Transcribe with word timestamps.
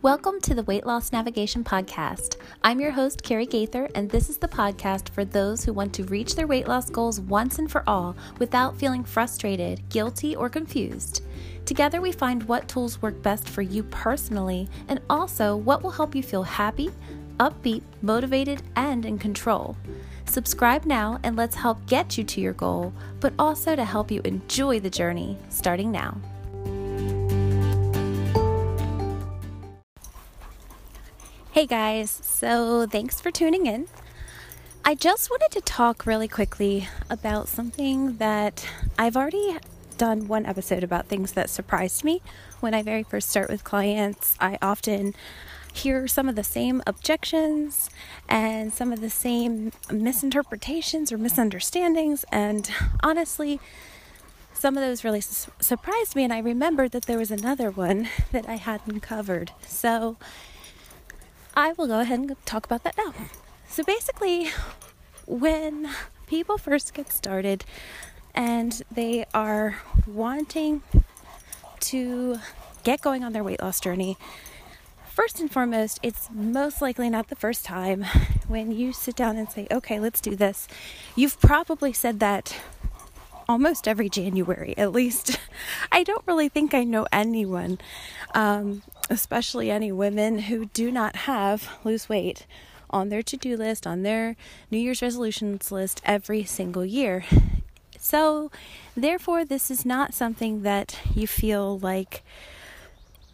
Welcome 0.00 0.40
to 0.42 0.54
the 0.54 0.62
Weight 0.62 0.86
Loss 0.86 1.10
Navigation 1.10 1.64
Podcast. 1.64 2.36
I'm 2.62 2.78
your 2.78 2.92
host, 2.92 3.24
Carrie 3.24 3.46
Gaither, 3.46 3.88
and 3.96 4.08
this 4.08 4.30
is 4.30 4.36
the 4.36 4.46
podcast 4.46 5.08
for 5.08 5.24
those 5.24 5.64
who 5.64 5.72
want 5.72 5.92
to 5.94 6.04
reach 6.04 6.36
their 6.36 6.46
weight 6.46 6.68
loss 6.68 6.88
goals 6.88 7.20
once 7.20 7.58
and 7.58 7.68
for 7.68 7.82
all 7.84 8.14
without 8.38 8.76
feeling 8.76 9.02
frustrated, 9.02 9.82
guilty, 9.88 10.36
or 10.36 10.48
confused. 10.48 11.24
Together, 11.64 12.00
we 12.00 12.12
find 12.12 12.44
what 12.44 12.68
tools 12.68 13.02
work 13.02 13.20
best 13.22 13.48
for 13.48 13.62
you 13.62 13.82
personally 13.82 14.68
and 14.86 15.00
also 15.10 15.56
what 15.56 15.82
will 15.82 15.90
help 15.90 16.14
you 16.14 16.22
feel 16.22 16.44
happy, 16.44 16.92
upbeat, 17.40 17.82
motivated, 18.00 18.62
and 18.76 19.04
in 19.04 19.18
control. 19.18 19.76
Subscribe 20.26 20.84
now 20.84 21.18
and 21.24 21.34
let's 21.34 21.56
help 21.56 21.84
get 21.86 22.16
you 22.16 22.22
to 22.22 22.40
your 22.40 22.52
goal, 22.52 22.92
but 23.18 23.32
also 23.36 23.74
to 23.74 23.84
help 23.84 24.12
you 24.12 24.20
enjoy 24.24 24.78
the 24.78 24.90
journey 24.90 25.36
starting 25.48 25.90
now. 25.90 26.16
Hey 31.58 31.66
guys, 31.66 32.20
so 32.22 32.86
thanks 32.86 33.20
for 33.20 33.32
tuning 33.32 33.66
in. 33.66 33.88
I 34.84 34.94
just 34.94 35.28
wanted 35.28 35.50
to 35.50 35.60
talk 35.60 36.06
really 36.06 36.28
quickly 36.28 36.86
about 37.10 37.48
something 37.48 38.18
that 38.18 38.64
I've 38.96 39.16
already 39.16 39.58
done 39.96 40.28
one 40.28 40.46
episode 40.46 40.84
about 40.84 41.06
things 41.06 41.32
that 41.32 41.50
surprised 41.50 42.04
me 42.04 42.22
when 42.60 42.74
I 42.74 42.82
very 42.84 43.02
first 43.02 43.28
start 43.28 43.50
with 43.50 43.64
clients. 43.64 44.36
I 44.38 44.56
often 44.62 45.16
hear 45.72 46.06
some 46.06 46.28
of 46.28 46.36
the 46.36 46.44
same 46.44 46.80
objections 46.86 47.90
and 48.28 48.72
some 48.72 48.92
of 48.92 49.00
the 49.00 49.10
same 49.10 49.72
misinterpretations 49.90 51.10
or 51.10 51.18
misunderstandings, 51.18 52.24
and 52.30 52.70
honestly, 53.02 53.58
some 54.54 54.76
of 54.76 54.82
those 54.84 55.02
really 55.02 55.20
su- 55.20 55.50
surprised 55.58 56.14
me, 56.14 56.22
and 56.22 56.32
I 56.32 56.38
remembered 56.38 56.92
that 56.92 57.06
there 57.06 57.18
was 57.18 57.32
another 57.32 57.72
one 57.72 58.08
that 58.30 58.48
I 58.48 58.58
hadn't 58.58 59.00
covered. 59.00 59.50
So, 59.66 60.18
I 61.58 61.72
will 61.72 61.88
go 61.88 61.98
ahead 61.98 62.20
and 62.20 62.46
talk 62.46 62.66
about 62.66 62.84
that 62.84 62.96
now. 62.96 63.12
So 63.68 63.82
basically, 63.82 64.50
when 65.26 65.90
people 66.28 66.56
first 66.56 66.94
get 66.94 67.10
started 67.10 67.64
and 68.32 68.80
they 68.92 69.24
are 69.34 69.78
wanting 70.06 70.82
to 71.80 72.38
get 72.84 73.00
going 73.00 73.24
on 73.24 73.32
their 73.32 73.42
weight 73.42 73.60
loss 73.60 73.80
journey, 73.80 74.16
first 75.10 75.40
and 75.40 75.50
foremost, 75.50 75.98
it's 76.00 76.28
most 76.30 76.80
likely 76.80 77.10
not 77.10 77.26
the 77.26 77.34
first 77.34 77.64
time 77.64 78.04
when 78.46 78.70
you 78.70 78.92
sit 78.92 79.16
down 79.16 79.36
and 79.36 79.50
say, 79.50 79.66
okay, 79.68 79.98
let's 79.98 80.20
do 80.20 80.36
this. 80.36 80.68
You've 81.16 81.40
probably 81.40 81.92
said 81.92 82.20
that 82.20 82.56
almost 83.48 83.88
every 83.88 84.08
January, 84.08 84.74
at 84.76 84.92
least. 84.92 85.40
I 85.90 86.04
don't 86.04 86.22
really 86.24 86.48
think 86.48 86.72
I 86.72 86.84
know 86.84 87.08
anyone 87.10 87.78
um, 88.32 88.82
especially 89.10 89.70
any 89.70 89.92
women 89.92 90.40
who 90.40 90.66
do 90.66 90.90
not 90.90 91.16
have 91.16 91.78
lose 91.84 92.08
weight 92.08 92.46
on 92.90 93.08
their 93.08 93.22
to 93.22 93.36
do 93.36 93.56
list, 93.56 93.86
on 93.86 94.02
their 94.02 94.36
New 94.70 94.78
Year's 94.78 95.02
resolutions 95.02 95.70
list 95.70 96.00
every 96.04 96.44
single 96.44 96.84
year. 96.84 97.24
So, 97.98 98.50
therefore, 98.96 99.44
this 99.44 99.70
is 99.70 99.84
not 99.84 100.14
something 100.14 100.62
that 100.62 100.98
you 101.14 101.26
feel 101.26 101.78
like 101.78 102.22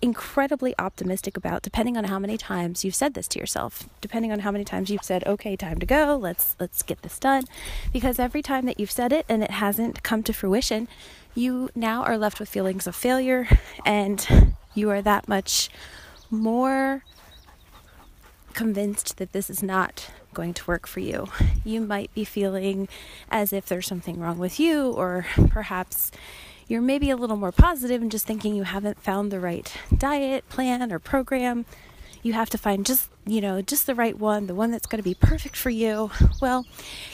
incredibly 0.02 0.74
optimistic 0.78 1.34
about 1.34 1.62
depending 1.62 1.96
on 1.96 2.04
how 2.04 2.18
many 2.18 2.36
times 2.36 2.84
you've 2.84 2.94
said 2.94 3.14
this 3.14 3.26
to 3.26 3.38
yourself 3.38 3.88
depending 4.02 4.30
on 4.30 4.40
how 4.40 4.50
many 4.50 4.62
times 4.62 4.90
you've 4.90 5.02
said 5.02 5.26
okay 5.26 5.56
time 5.56 5.78
to 5.78 5.86
go 5.86 6.18
let's 6.20 6.54
let's 6.60 6.82
get 6.82 7.00
this 7.00 7.18
done 7.18 7.42
because 7.90 8.18
every 8.18 8.42
time 8.42 8.66
that 8.66 8.78
you've 8.78 8.90
said 8.90 9.14
it 9.14 9.24
and 9.30 9.42
it 9.42 9.50
hasn't 9.50 10.02
come 10.02 10.22
to 10.22 10.30
fruition 10.30 10.86
you 11.34 11.70
now 11.74 12.02
are 12.02 12.18
left 12.18 12.38
with 12.38 12.50
feelings 12.50 12.86
of 12.86 12.94
failure 12.94 13.48
and 13.86 14.54
you 14.74 14.90
are 14.90 15.02
that 15.02 15.28
much 15.28 15.70
more 16.30 17.02
convinced 18.52 19.18
that 19.18 19.32
this 19.32 19.50
is 19.50 19.62
not 19.62 20.10
going 20.32 20.54
to 20.54 20.66
work 20.66 20.86
for 20.86 21.00
you. 21.00 21.28
You 21.64 21.80
might 21.80 22.12
be 22.14 22.24
feeling 22.24 22.88
as 23.30 23.52
if 23.52 23.66
there's 23.66 23.86
something 23.86 24.18
wrong 24.18 24.38
with 24.38 24.58
you, 24.60 24.90
or 24.90 25.26
perhaps 25.48 26.10
you're 26.66 26.82
maybe 26.82 27.10
a 27.10 27.16
little 27.16 27.36
more 27.36 27.52
positive 27.52 28.02
and 28.02 28.10
just 28.10 28.26
thinking 28.26 28.54
you 28.54 28.64
haven't 28.64 29.00
found 29.00 29.30
the 29.30 29.40
right 29.40 29.72
diet, 29.96 30.48
plan, 30.48 30.92
or 30.92 30.98
program 30.98 31.66
you 32.24 32.32
have 32.32 32.50
to 32.50 32.58
find 32.58 32.84
just, 32.86 33.10
you 33.26 33.40
know, 33.40 33.60
just 33.60 33.86
the 33.86 33.94
right 33.94 34.18
one, 34.18 34.46
the 34.46 34.54
one 34.54 34.70
that's 34.70 34.86
going 34.86 34.98
to 34.98 35.08
be 35.08 35.14
perfect 35.14 35.54
for 35.54 35.68
you. 35.70 36.10
Well, 36.40 36.66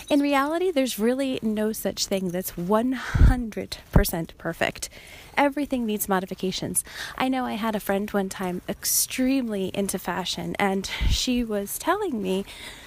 in 0.08 0.20
reality, 0.20 0.70
there's 0.70 1.00
really 1.00 1.40
no 1.42 1.72
such 1.72 2.06
thing 2.06 2.28
that's 2.28 2.52
100% 2.52 4.28
perfect. 4.38 4.88
Everything 5.36 5.84
needs 5.84 6.08
modifications. 6.08 6.84
I 7.18 7.28
know 7.28 7.44
I 7.44 7.54
had 7.54 7.74
a 7.74 7.80
friend 7.80 8.08
one 8.10 8.28
time 8.28 8.62
extremely 8.68 9.72
into 9.74 9.98
fashion, 9.98 10.54
and 10.60 10.88
she 11.08 11.42
was 11.42 11.76
telling 11.78 12.22
me 12.22 12.44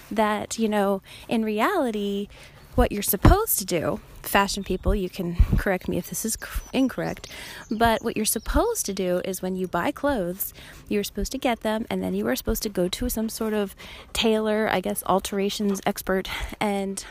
that, 0.09 0.57
you 0.57 0.69
know, 0.69 1.01
in 1.27 1.43
reality, 1.43 2.29
what 2.75 2.91
you're 2.91 3.01
supposed 3.01 3.59
to 3.59 3.65
do, 3.65 3.99
fashion 4.21 4.63
people, 4.63 4.95
you 4.95 5.09
can 5.09 5.35
correct 5.57 5.87
me 5.87 5.97
if 5.97 6.09
this 6.09 6.25
is 6.25 6.37
incorrect, 6.71 7.27
but 7.69 8.03
what 8.03 8.15
you're 8.15 8.25
supposed 8.25 8.85
to 8.85 8.93
do 8.93 9.21
is 9.25 9.41
when 9.41 9.55
you 9.55 9.67
buy 9.67 9.91
clothes, 9.91 10.53
you're 10.89 11.03
supposed 11.03 11.31
to 11.31 11.37
get 11.37 11.61
them 11.61 11.85
and 11.89 12.03
then 12.03 12.13
you 12.13 12.27
are 12.27 12.35
supposed 12.35 12.63
to 12.63 12.69
go 12.69 12.87
to 12.87 13.09
some 13.09 13.29
sort 13.29 13.53
of 13.53 13.75
tailor, 14.11 14.67
I 14.71 14.79
guess, 14.79 15.03
alterations 15.05 15.81
expert, 15.85 16.27
and 16.59 17.05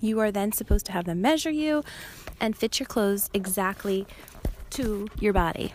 you 0.00 0.18
are 0.20 0.30
then 0.30 0.52
supposed 0.52 0.86
to 0.86 0.92
have 0.92 1.04
them 1.04 1.20
measure 1.20 1.50
you 1.50 1.84
and 2.40 2.56
fit 2.56 2.80
your 2.80 2.86
clothes 2.86 3.30
exactly 3.34 4.06
to 4.70 5.08
your 5.20 5.32
body 5.32 5.72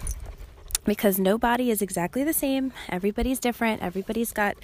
because 0.88 1.20
no 1.20 1.38
body 1.38 1.70
is 1.70 1.82
exactly 1.82 2.24
the 2.24 2.34
same. 2.34 2.72
Everybody's 2.90 3.40
different. 3.40 3.84
Everybody's 3.84 4.32
got 4.32 4.56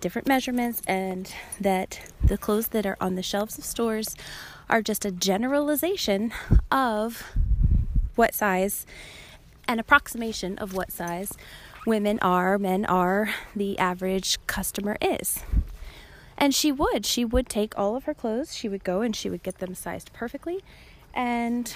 different 0.00 0.28
measurements, 0.28 0.82
and 0.86 1.32
that 1.58 2.12
the 2.22 2.38
clothes 2.38 2.68
that 2.68 2.86
are 2.86 2.98
on 3.00 3.14
the 3.16 3.22
shelves 3.22 3.58
of 3.58 3.64
stores 3.64 4.14
are 4.68 4.82
just 4.82 5.04
a 5.04 5.10
generalization 5.10 6.32
of 6.70 7.34
what 8.14 8.34
size, 8.34 8.86
an 9.66 9.78
approximation 9.78 10.58
of 10.58 10.74
what 10.74 10.92
size 10.92 11.32
women 11.86 12.18
are, 12.20 12.58
men 12.58 12.84
are, 12.84 13.30
the 13.56 13.78
average 13.78 14.38
customer 14.46 14.98
is. 15.00 15.40
And 16.36 16.54
she 16.54 16.70
would. 16.70 17.06
She 17.06 17.24
would 17.24 17.48
take 17.48 17.76
all 17.78 17.96
of 17.96 18.04
her 18.04 18.14
clothes, 18.14 18.54
she 18.54 18.68
would 18.68 18.84
go 18.84 19.00
and 19.00 19.16
she 19.16 19.30
would 19.30 19.42
get 19.42 19.58
them 19.58 19.74
sized 19.74 20.12
perfectly. 20.12 20.62
And 21.14 21.74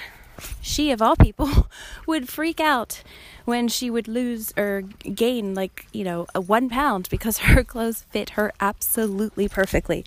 she, 0.61 0.91
of 0.91 1.01
all 1.01 1.17
people, 1.17 1.69
would 2.07 2.29
freak 2.29 2.61
out 2.61 3.03
when 3.44 3.69
she 3.69 3.91
would 3.91 4.09
lose 4.09 4.53
or 4.56 4.82
gain, 4.82 5.55
like, 5.55 5.87
you 5.93 6.05
know, 6.05 6.27
a 6.34 6.41
one 6.41 6.69
pound 6.69 7.09
because 7.10 7.38
her 7.50 7.65
clothes 7.65 8.03
fit 8.10 8.31
her 8.31 8.53
absolutely 8.60 9.49
perfectly. 9.49 10.05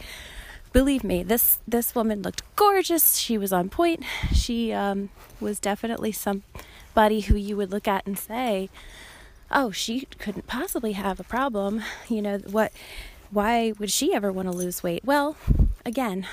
Believe 0.74 1.04
me, 1.04 1.24
this 1.24 1.60
this 1.68 1.96
woman 1.96 2.22
looked 2.22 2.44
gorgeous. 2.56 3.16
She 3.18 3.38
was 3.38 3.54
on 3.54 3.70
point. 3.70 4.04
She 4.34 4.74
um, 4.74 5.10
was 5.40 5.60
definitely 5.60 6.12
somebody 6.12 7.22
who 7.22 7.36
you 7.36 7.56
would 7.58 7.72
look 7.72 7.88
at 7.88 8.06
and 8.06 8.20
say, 8.20 8.70
"Oh, 9.50 9.72
she 9.72 10.02
couldn't 10.20 10.46
possibly 10.46 10.92
have 10.92 11.20
a 11.20 11.24
problem." 11.24 11.84
You 12.10 12.22
know 12.22 12.38
what? 12.40 12.74
Why 13.32 13.74
would 13.80 13.92
she 13.92 14.14
ever 14.14 14.32
want 14.32 14.50
to 14.50 14.56
lose 14.56 14.84
weight? 14.84 15.04
Well, 15.04 15.36
again, 15.86 16.28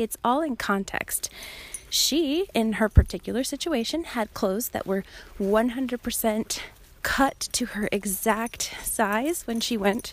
it's 0.00 0.16
all 0.24 0.42
in 0.42 0.56
context 0.56 1.30
she, 1.90 2.46
in 2.54 2.74
her 2.74 2.88
particular 2.88 3.44
situation, 3.44 4.04
had 4.04 4.32
clothes 4.32 4.68
that 4.70 4.86
were 4.86 5.04
100% 5.40 6.60
cut 7.02 7.40
to 7.52 7.66
her 7.66 7.88
exact 7.90 8.74
size 8.82 9.46
when 9.46 9.60
she 9.60 9.76
went 9.76 10.12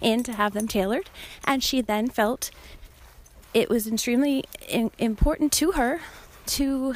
in 0.00 0.22
to 0.22 0.32
have 0.32 0.54
them 0.54 0.66
tailored. 0.66 1.10
And 1.44 1.62
she 1.62 1.80
then 1.80 2.08
felt 2.08 2.50
it 3.52 3.68
was 3.68 3.86
extremely 3.86 4.44
important 4.98 5.52
to 5.52 5.72
her 5.72 6.00
to 6.46 6.94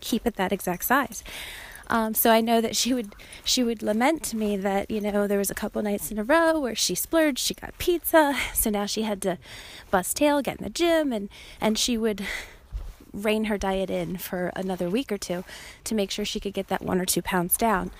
keep 0.00 0.26
it 0.26 0.36
that 0.36 0.52
exact 0.52 0.84
size. 0.84 1.22
Um, 1.88 2.14
so 2.14 2.30
I 2.30 2.40
know 2.40 2.60
that 2.60 2.76
she 2.76 2.94
would 2.94 3.14
she 3.44 3.62
would 3.62 3.82
lament 3.82 4.22
to 4.24 4.36
me 4.36 4.56
that 4.56 4.90
you 4.90 5.00
know 5.00 5.26
there 5.26 5.38
was 5.38 5.50
a 5.50 5.54
couple 5.54 5.82
nights 5.82 6.10
in 6.10 6.18
a 6.18 6.24
row 6.24 6.58
where 6.58 6.74
she 6.74 6.94
splurged, 6.94 7.38
she 7.38 7.54
got 7.54 7.76
pizza, 7.78 8.34
so 8.54 8.70
now 8.70 8.86
she 8.86 9.02
had 9.02 9.20
to 9.22 9.38
bust 9.90 10.16
tail, 10.16 10.40
get 10.42 10.58
in 10.58 10.64
the 10.64 10.70
gym, 10.70 11.12
and 11.12 11.28
and 11.60 11.78
she 11.78 11.98
would 11.98 12.24
rein 13.12 13.44
her 13.44 13.58
diet 13.58 13.90
in 13.90 14.16
for 14.16 14.50
another 14.56 14.90
week 14.90 15.12
or 15.12 15.18
two 15.18 15.44
to 15.84 15.94
make 15.94 16.10
sure 16.10 16.24
she 16.24 16.40
could 16.40 16.54
get 16.54 16.68
that 16.68 16.82
one 16.82 17.00
or 17.00 17.04
two 17.04 17.22
pounds 17.22 17.56
down. 17.56 17.90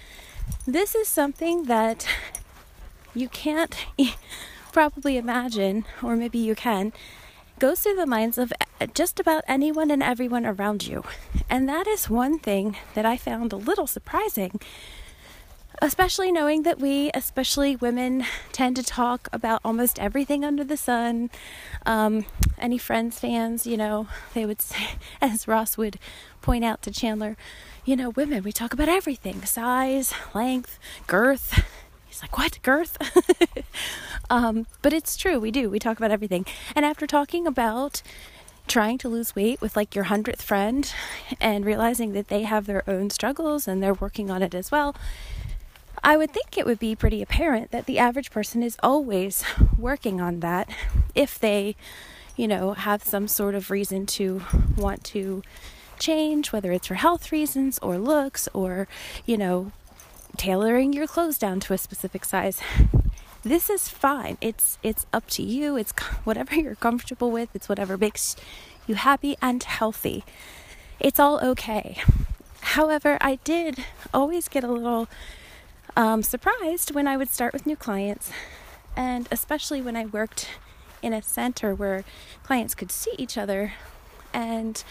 This 0.67 0.95
is 0.95 1.09
something 1.09 1.65
that 1.65 2.07
you 3.15 3.29
can't 3.29 3.77
probably 4.73 5.17
imagine, 5.17 5.85
or 6.03 6.17
maybe 6.17 6.39
you 6.39 6.55
can, 6.55 6.93
goes 7.59 7.81
through 7.81 7.97
the 7.97 8.07
minds 8.07 8.39
of 8.39 8.53
just 8.95 9.21
about 9.21 9.45
anyone 9.47 9.91
and 9.91 10.03
everyone 10.03 10.45
around 10.45 10.87
you. 10.87 11.05
And 11.49 11.69
that 11.69 11.87
is 11.87 12.11
one 12.11 12.39
thing 12.39 12.77
that 12.95 13.07
I 13.07 13.17
found 13.17 13.53
a 13.53 13.57
little 13.57 13.87
surprising 13.87 14.61
especially 15.83 16.31
knowing 16.33 16.63
that 16.63 16.79
we, 16.79 17.11
especially 17.15 17.77
women, 17.77 18.25
tend 18.53 18.77
to 18.77 18.83
talk 18.83 19.29
about 19.33 19.61
almost 19.65 19.99
everything 19.99 20.45
under 20.45 20.65
the 20.65 20.77
sun. 20.77 21.31
Um, 21.85 22.27
any 22.59 22.79
Friends 22.79 23.19
fans, 23.19 23.67
you 23.67 23.77
know, 23.77 24.09
they 24.35 24.47
would 24.47 24.63
say, 24.63 24.87
as 25.21 25.49
Ross 25.49 25.77
would 25.77 25.99
point 26.41 26.65
out 26.65 26.83
to 26.83 26.91
Chandler, 26.91 27.37
you 27.85 27.97
know, 27.97 28.11
women, 28.11 28.43
we 28.43 28.53
talk 28.53 28.73
about 28.73 28.89
everything 28.89 29.43
size, 29.43 30.15
length, 30.35 30.79
girth, 31.07 31.65
He's 32.15 32.23
like, 32.23 32.39
What? 32.39 32.61
Girth? 32.63 32.97
um, 34.31 34.69
but 34.83 34.93
it's 34.93 35.17
true. 35.17 35.41
We 35.41 35.51
do. 35.51 35.69
We 35.69 35.81
talk 35.81 35.97
about 35.97 36.13
everything. 36.13 36.47
And 36.77 36.85
after 36.85 37.09
talking 37.09 37.45
about 37.45 38.03
trying 38.69 38.99
to 38.99 39.09
lose 39.09 39.35
weight 39.35 39.61
with 39.61 39.75
like 39.75 39.97
your 39.97 40.05
hundredth 40.05 40.41
friend 40.41 40.95
and 41.41 41.65
realizing 41.65 42.13
that 42.13 42.29
they 42.29 42.43
have 42.43 42.67
their 42.67 42.89
own 42.89 43.11
struggles 43.11 43.67
and 43.67 43.83
they're 43.83 43.95
working 43.95 44.31
on 44.31 44.45
it 44.45 44.55
as 44.55 44.71
well, 44.71 44.95
I 46.05 46.17
would 46.17 46.31
think 46.31 46.57
it 46.57 46.65
would 46.67 46.79
be 46.79 46.95
pretty 46.95 47.21
apparent 47.21 47.73
that 47.73 47.87
the 47.87 47.99
average 47.99 48.31
person 48.31 48.63
is 48.63 48.77
always 48.81 49.43
working 49.77 50.21
on 50.21 50.39
that 50.39 50.69
if 51.17 51.37
they, 51.37 51.75
you 52.37 52.47
know, 52.47 52.75
have 52.75 53.03
some 53.03 53.27
sort 53.27 53.57
of 53.57 53.73
reason 53.73 54.07
to 54.07 54.41
want 54.77 55.03
to 55.07 55.43
change, 55.99 56.53
whether 56.53 56.71
it's 56.71 56.87
for 56.87 56.95
health 56.95 57.33
reasons 57.33 57.81
or 57.81 57.99
looks 57.99 58.49
or, 58.53 58.87
you 59.27 59.37
know, 59.37 59.73
tailoring 60.37 60.93
your 60.93 61.07
clothes 61.07 61.39
down 61.39 61.61
to 61.61 61.73
a 61.73 61.79
specific 61.79 62.25
size. 62.25 62.61
This 63.47 63.69
is 63.69 63.91
fine. 63.91 64.39
It's 64.41 64.79
it's 64.83 65.05
up 65.13 65.27
to 65.37 65.43
you. 65.43 65.77
It's 65.77 65.93
whatever 66.25 66.55
you're 66.55 66.77
comfortable 66.77 67.31
with. 67.31 67.51
It's 67.55 67.69
whatever 67.69 67.99
makes 67.99 68.37
you 68.87 68.95
happy 68.95 69.37
and 69.43 69.63
healthy. 69.63 70.25
It's 70.99 71.21
all 71.21 71.39
okay. 71.45 71.99
However, 72.63 73.19
I 73.21 73.37
did 73.45 73.85
always 74.15 74.49
get 74.49 74.65
a 74.65 74.73
little 74.73 75.09
um, 75.95 76.23
surprised 76.23 76.95
when 76.95 77.07
I 77.07 77.19
would 77.19 77.29
start 77.29 77.53
with 77.53 77.67
new 77.67 77.77
clients, 77.77 78.31
and 78.97 79.29
especially 79.31 79.83
when 79.83 79.95
I 79.95 80.07
worked 80.07 80.49
in 81.03 81.13
a 81.13 81.21
center 81.21 81.75
where 81.75 82.03
clients 82.45 82.75
could 82.75 82.91
see 82.91 83.13
each 83.19 83.37
other 83.37 83.75
and 84.33 84.83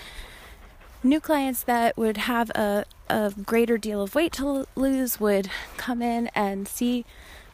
new 1.04 1.20
clients 1.20 1.64
that 1.64 1.98
would 1.98 2.18
have 2.18 2.52
a, 2.52 2.86
a 3.14 3.32
greater 3.46 3.78
deal 3.78 4.02
of 4.02 4.16
weight 4.16 4.34
to 4.34 4.66
lose 4.76 5.20
would 5.20 5.50
come 5.78 6.02
in 6.02 6.32
and 6.34 6.68
see 6.68 7.06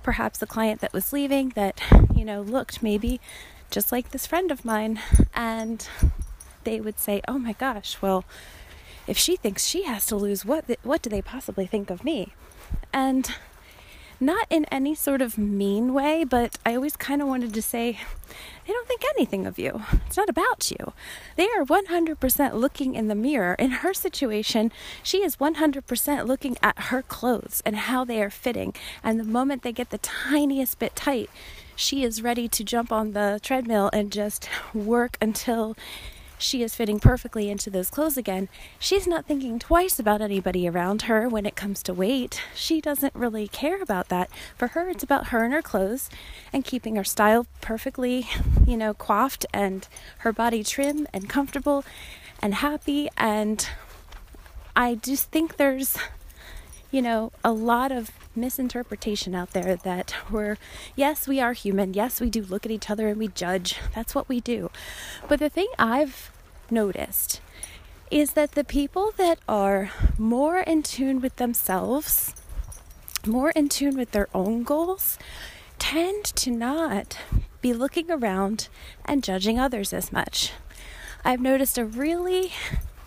perhaps 0.01 0.39
the 0.39 0.47
client 0.47 0.79
that 0.79 0.93
was 0.93 1.11
leaving 1.11 1.49
that, 1.49 1.81
you 2.15 2.23
know, 2.23 2.41
looked 2.41 2.81
maybe 2.81 3.19
just 3.69 3.91
like 3.91 4.11
this 4.11 4.25
friend 4.25 4.51
of 4.51 4.63
mine. 4.63 5.01
And 5.35 5.85
they 6.63 6.79
would 6.79 6.97
say, 6.97 7.21
oh 7.27 7.37
my 7.37 7.53
gosh, 7.53 8.01
well, 8.01 8.23
if 9.05 9.17
she 9.17 9.35
thinks 9.35 9.65
she 9.65 9.83
has 9.83 10.05
to 10.07 10.15
lose, 10.15 10.45
what, 10.45 10.65
what 10.83 11.01
do 11.01 11.09
they 11.09 11.21
possibly 11.21 11.65
think 11.65 11.89
of 11.89 12.05
me? 12.05 12.33
And 12.93 13.35
not 14.19 14.45
in 14.49 14.65
any 14.65 14.95
sort 14.95 15.21
of 15.21 15.37
mean 15.37 15.93
way, 15.93 16.23
but 16.23 16.57
I 16.65 16.75
always 16.75 16.95
kind 16.95 17.21
of 17.21 17.27
wanted 17.27 17.53
to 17.53 17.61
say, 17.61 17.99
they 18.65 18.73
don't 18.73 18.87
think 18.87 19.03
anything 19.15 19.45
of 19.45 19.57
you. 19.57 19.81
It's 20.05 20.17
not 20.17 20.29
about 20.29 20.69
you. 20.71 20.93
They 21.35 21.47
are 21.49 21.65
100% 21.65 22.53
looking 22.53 22.95
in 22.95 23.07
the 23.07 23.15
mirror. 23.15 23.55
In 23.55 23.71
her 23.71 23.93
situation, 23.93 24.71
she 25.01 25.23
is 25.23 25.37
100% 25.37 26.27
looking 26.27 26.57
at 26.61 26.79
her 26.83 27.01
clothes 27.01 27.61
and 27.65 27.75
how 27.75 28.03
they 28.03 28.21
are 28.21 28.29
fitting. 28.29 28.73
And 29.03 29.19
the 29.19 29.23
moment 29.23 29.63
they 29.63 29.71
get 29.71 29.89
the 29.89 29.97
tiniest 29.97 30.79
bit 30.79 30.95
tight, 30.95 31.29
she 31.75 32.03
is 32.03 32.21
ready 32.21 32.47
to 32.49 32.63
jump 32.63 32.91
on 32.91 33.13
the 33.13 33.39
treadmill 33.41 33.89
and 33.93 34.11
just 34.11 34.49
work 34.73 35.17
until 35.21 35.75
she 36.39 36.63
is 36.63 36.73
fitting 36.73 36.99
perfectly 36.99 37.49
into 37.49 37.69
those 37.69 37.89
clothes 37.89 38.17
again, 38.17 38.49
she's 38.79 39.05
not 39.05 39.25
thinking 39.25 39.59
twice 39.59 39.99
about 39.99 40.21
anybody 40.21 40.67
around 40.67 41.03
her 41.03 41.27
when 41.27 41.45
it 41.45 41.55
comes 41.55 41.83
to 41.83 41.93
weight. 41.93 42.41
She 42.55 42.81
doesn't 42.81 43.13
really 43.13 43.47
care 43.47 43.81
about 43.81 44.07
that. 44.09 44.29
For 44.57 44.69
her, 44.69 44.89
it's 44.89 45.03
about 45.03 45.27
her 45.27 45.43
and 45.43 45.53
her 45.53 45.61
clothes 45.61 46.09
and 46.51 46.65
keeping 46.65 46.95
her 46.95 47.03
style 47.03 47.45
perfectly, 47.61 48.27
you 48.65 48.77
know, 48.77 48.93
coiffed 48.93 49.45
and 49.53 49.87
her 50.19 50.31
body 50.31 50.63
trim 50.63 51.05
and 51.13 51.29
comfortable 51.29 51.83
and 52.41 52.55
happy. 52.55 53.09
And 53.17 53.67
I 54.75 54.95
just 54.95 55.29
think 55.31 55.57
there's, 55.57 55.97
you 56.91 57.01
know, 57.01 57.31
a 57.43 57.51
lot 57.51 57.91
of 57.91 58.11
misinterpretation 58.35 59.35
out 59.35 59.51
there 59.51 59.75
that 59.75 60.15
we're, 60.31 60.57
yes, 60.95 61.27
we 61.27 61.39
are 61.39 61.53
human. 61.53 61.93
Yes, 61.93 62.19
we 62.19 62.29
do 62.29 62.41
look 62.43 62.65
at 62.65 62.71
each 62.71 62.89
other 62.89 63.07
and 63.07 63.17
we 63.17 63.27
judge. 63.27 63.77
That's 63.93 64.15
what 64.15 64.27
we 64.27 64.39
do. 64.39 64.71
But 65.27 65.39
the 65.39 65.49
thing 65.49 65.67
I've 65.77 66.31
noticed 66.71 67.41
is 68.09 68.33
that 68.33 68.53
the 68.53 68.63
people 68.63 69.13
that 69.17 69.39
are 69.47 69.91
more 70.17 70.59
in 70.59 70.81
tune 70.81 71.21
with 71.21 71.35
themselves, 71.35 72.33
more 73.25 73.51
in 73.51 73.69
tune 73.69 73.95
with 73.95 74.11
their 74.11 74.27
own 74.33 74.63
goals, 74.63 75.19
tend 75.77 76.25
to 76.25 76.49
not 76.49 77.17
be 77.61 77.73
looking 77.73 78.09
around 78.09 78.67
and 79.05 79.23
judging 79.23 79.59
others 79.59 79.93
as 79.93 80.11
much. 80.11 80.53
I've 81.23 81.41
noticed 81.41 81.77
a 81.77 81.85
really 81.85 82.53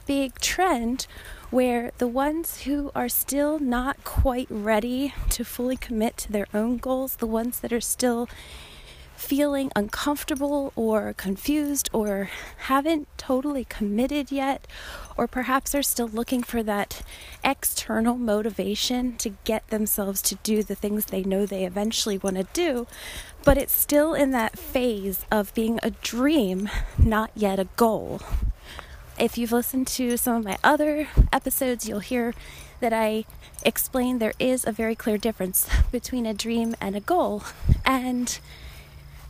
big 0.06 0.38
trend 0.40 1.06
where 1.52 1.92
the 1.98 2.08
ones 2.08 2.62
who 2.62 2.90
are 2.94 3.10
still 3.10 3.58
not 3.58 4.02
quite 4.04 4.46
ready 4.48 5.12
to 5.28 5.44
fully 5.44 5.76
commit 5.76 6.16
to 6.16 6.32
their 6.32 6.46
own 6.54 6.78
goals, 6.78 7.16
the 7.16 7.26
ones 7.26 7.60
that 7.60 7.72
are 7.72 7.80
still 7.80 8.26
feeling 9.14 9.70
uncomfortable 9.76 10.72
or 10.74 11.12
confused 11.12 11.90
or 11.92 12.30
haven't 12.56 13.06
totally 13.18 13.66
committed 13.66 14.32
yet, 14.32 14.66
or 15.16 15.28
perhaps 15.28 15.74
are 15.74 15.82
still 15.82 16.08
looking 16.08 16.42
for 16.42 16.62
that 16.62 17.02
external 17.44 18.16
motivation 18.16 19.14
to 19.18 19.28
get 19.44 19.68
themselves 19.68 20.22
to 20.22 20.34
do 20.36 20.62
the 20.62 20.74
things 20.74 21.04
they 21.04 21.22
know 21.22 21.44
they 21.44 21.66
eventually 21.66 22.16
want 22.16 22.36
to 22.36 22.46
do, 22.54 22.86
but 23.44 23.58
it's 23.58 23.76
still 23.76 24.14
in 24.14 24.30
that 24.30 24.58
phase 24.58 25.26
of 25.30 25.52
being 25.52 25.78
a 25.82 25.90
dream, 25.90 26.70
not 26.98 27.30
yet 27.36 27.60
a 27.60 27.68
goal. 27.76 28.22
If 29.18 29.38
you've 29.38 29.52
listened 29.52 29.86
to 29.88 30.16
some 30.16 30.36
of 30.36 30.44
my 30.44 30.58
other 30.64 31.08
episodes, 31.32 31.88
you'll 31.88 32.00
hear 32.00 32.34
that 32.80 32.92
I 32.92 33.24
explain 33.64 34.18
there 34.18 34.32
is 34.38 34.66
a 34.66 34.72
very 34.72 34.96
clear 34.96 35.18
difference 35.18 35.68
between 35.92 36.26
a 36.26 36.34
dream 36.34 36.74
and 36.80 36.96
a 36.96 37.00
goal. 37.00 37.44
And 37.84 38.38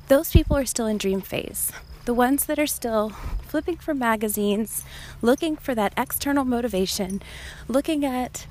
those 0.08 0.30
people 0.30 0.56
are 0.56 0.64
still 0.64 0.86
in 0.86 0.98
dream 0.98 1.20
phase. 1.20 1.72
The 2.04 2.14
ones 2.14 2.46
that 2.46 2.58
are 2.58 2.66
still 2.66 3.10
flipping 3.10 3.76
for 3.76 3.92
magazines, 3.92 4.84
looking 5.20 5.56
for 5.56 5.74
that 5.74 5.92
external 5.96 6.44
motivation, 6.44 7.20
looking 7.68 8.04
at 8.04 8.46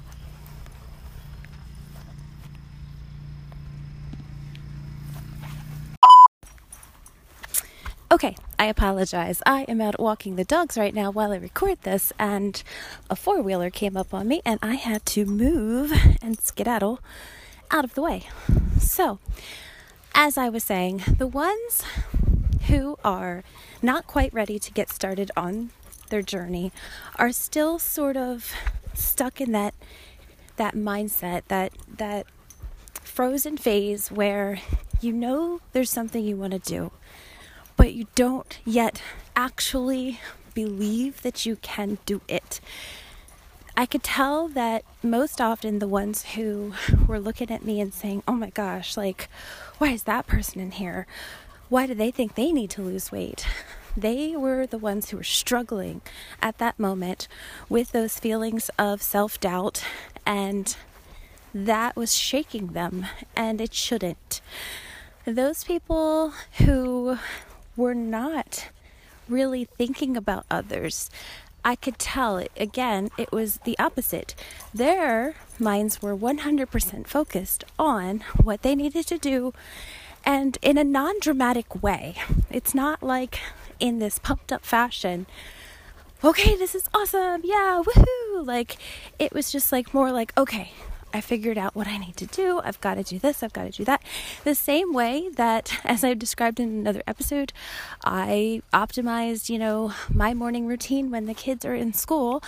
Okay, 8.11 8.35
I 8.59 8.65
apologize. 8.65 9.41
I 9.45 9.61
am 9.69 9.79
out 9.79 9.97
walking 9.97 10.35
the 10.35 10.43
dogs 10.43 10.77
right 10.77 10.93
now 10.93 11.11
while 11.11 11.31
I 11.31 11.37
record 11.37 11.81
this, 11.83 12.11
and 12.19 12.61
a 13.09 13.15
four 13.15 13.41
wheeler 13.41 13.69
came 13.69 13.95
up 13.95 14.13
on 14.13 14.27
me, 14.27 14.41
and 14.45 14.59
I 14.61 14.73
had 14.73 15.05
to 15.15 15.25
move 15.25 15.93
and 16.21 16.37
skedaddle 16.37 16.99
out 17.71 17.85
of 17.85 17.93
the 17.93 18.01
way. 18.01 18.27
So, 18.77 19.19
as 20.13 20.37
I 20.37 20.49
was 20.49 20.65
saying, 20.65 21.03
the 21.19 21.25
ones 21.25 21.83
who 22.67 22.97
are 23.01 23.45
not 23.81 24.07
quite 24.07 24.33
ready 24.33 24.59
to 24.59 24.73
get 24.73 24.89
started 24.89 25.31
on 25.37 25.69
their 26.09 26.21
journey 26.21 26.73
are 27.15 27.31
still 27.31 27.79
sort 27.79 28.17
of 28.17 28.51
stuck 28.93 29.39
in 29.39 29.53
that 29.53 29.73
that 30.57 30.75
mindset, 30.75 31.43
that 31.47 31.71
that 31.87 32.27
frozen 32.91 33.55
phase 33.55 34.11
where 34.11 34.59
you 34.99 35.13
know 35.13 35.61
there's 35.71 35.89
something 35.89 36.25
you 36.25 36.35
want 36.35 36.51
to 36.51 36.59
do 36.59 36.91
but 37.81 37.95
you 37.95 38.05
don't 38.13 38.59
yet 38.63 39.01
actually 39.35 40.19
believe 40.53 41.23
that 41.23 41.47
you 41.47 41.55
can 41.55 41.97
do 42.05 42.21
it. 42.27 42.61
I 43.75 43.87
could 43.87 44.03
tell 44.03 44.47
that 44.49 44.83
most 45.01 45.41
often 45.41 45.79
the 45.79 45.87
ones 45.87 46.23
who 46.35 46.73
were 47.07 47.19
looking 47.19 47.49
at 47.49 47.65
me 47.65 47.81
and 47.81 47.91
saying, 47.91 48.21
Oh 48.27 48.33
my 48.33 48.51
gosh, 48.51 48.95
like, 48.95 49.29
why 49.79 49.87
is 49.93 50.03
that 50.03 50.27
person 50.27 50.61
in 50.61 50.73
here? 50.73 51.07
Why 51.69 51.87
do 51.87 51.95
they 51.95 52.11
think 52.11 52.35
they 52.35 52.51
need 52.51 52.69
to 52.71 52.83
lose 52.83 53.11
weight? 53.11 53.47
They 53.97 54.35
were 54.35 54.67
the 54.67 54.77
ones 54.77 55.09
who 55.09 55.17
were 55.17 55.23
struggling 55.23 56.01
at 56.39 56.59
that 56.59 56.77
moment 56.77 57.27
with 57.67 57.93
those 57.93 58.19
feelings 58.19 58.69
of 58.77 59.01
self 59.01 59.39
doubt, 59.39 59.83
and 60.23 60.77
that 61.51 61.95
was 61.95 62.13
shaking 62.13 62.67
them, 62.67 63.07
and 63.35 63.59
it 63.59 63.73
shouldn't. 63.73 64.39
Those 65.25 65.63
people 65.63 66.33
who 66.59 67.17
were 67.75 67.95
not 67.95 68.69
really 69.29 69.65
thinking 69.65 70.17
about 70.17 70.45
others. 70.49 71.09
I 71.63 71.75
could 71.75 71.99
tell 71.99 72.43
again, 72.57 73.09
it 73.17 73.31
was 73.31 73.59
the 73.65 73.77
opposite. 73.77 74.33
Their 74.73 75.35
minds 75.59 76.01
were 76.01 76.15
100% 76.17 77.07
focused 77.07 77.63
on 77.77 78.23
what 78.41 78.63
they 78.63 78.75
needed 78.75 79.05
to 79.07 79.17
do 79.17 79.53
and 80.25 80.57
in 80.61 80.77
a 80.77 80.83
non 80.83 81.19
dramatic 81.19 81.81
way. 81.83 82.15
It's 82.49 82.73
not 82.73 83.03
like 83.03 83.39
in 83.79 83.99
this 83.99 84.19
pumped 84.19 84.51
up 84.51 84.65
fashion. 84.65 85.25
Okay, 86.23 86.55
this 86.55 86.75
is 86.75 86.89
awesome. 86.93 87.41
Yeah, 87.43 87.81
woohoo. 87.85 88.45
Like 88.45 88.77
it 89.17 89.33
was 89.33 89.51
just 89.51 89.71
like 89.71 89.93
more 89.93 90.11
like, 90.11 90.33
okay, 90.37 90.71
I 91.13 91.21
figured 91.21 91.57
out 91.57 91.75
what 91.75 91.87
I 91.87 91.97
need 91.97 92.15
to 92.17 92.25
do. 92.25 92.61
I've 92.63 92.79
got 92.81 92.95
to 92.95 93.03
do 93.03 93.19
this, 93.19 93.43
I've 93.43 93.53
got 93.53 93.63
to 93.63 93.71
do 93.71 93.85
that. 93.85 94.01
The 94.43 94.55
same 94.55 94.93
way 94.93 95.29
that, 95.29 95.79
as 95.83 96.03
I 96.03 96.13
described 96.13 96.59
in 96.59 96.69
another 96.69 97.03
episode, 97.07 97.53
I 98.03 98.61
optimized, 98.73 99.49
you 99.49 99.59
know, 99.59 99.93
my 100.09 100.33
morning 100.33 100.67
routine 100.67 101.11
when 101.11 101.25
the 101.25 101.33
kids 101.33 101.65
are 101.65 101.75
in 101.75 101.93
school 101.93 102.43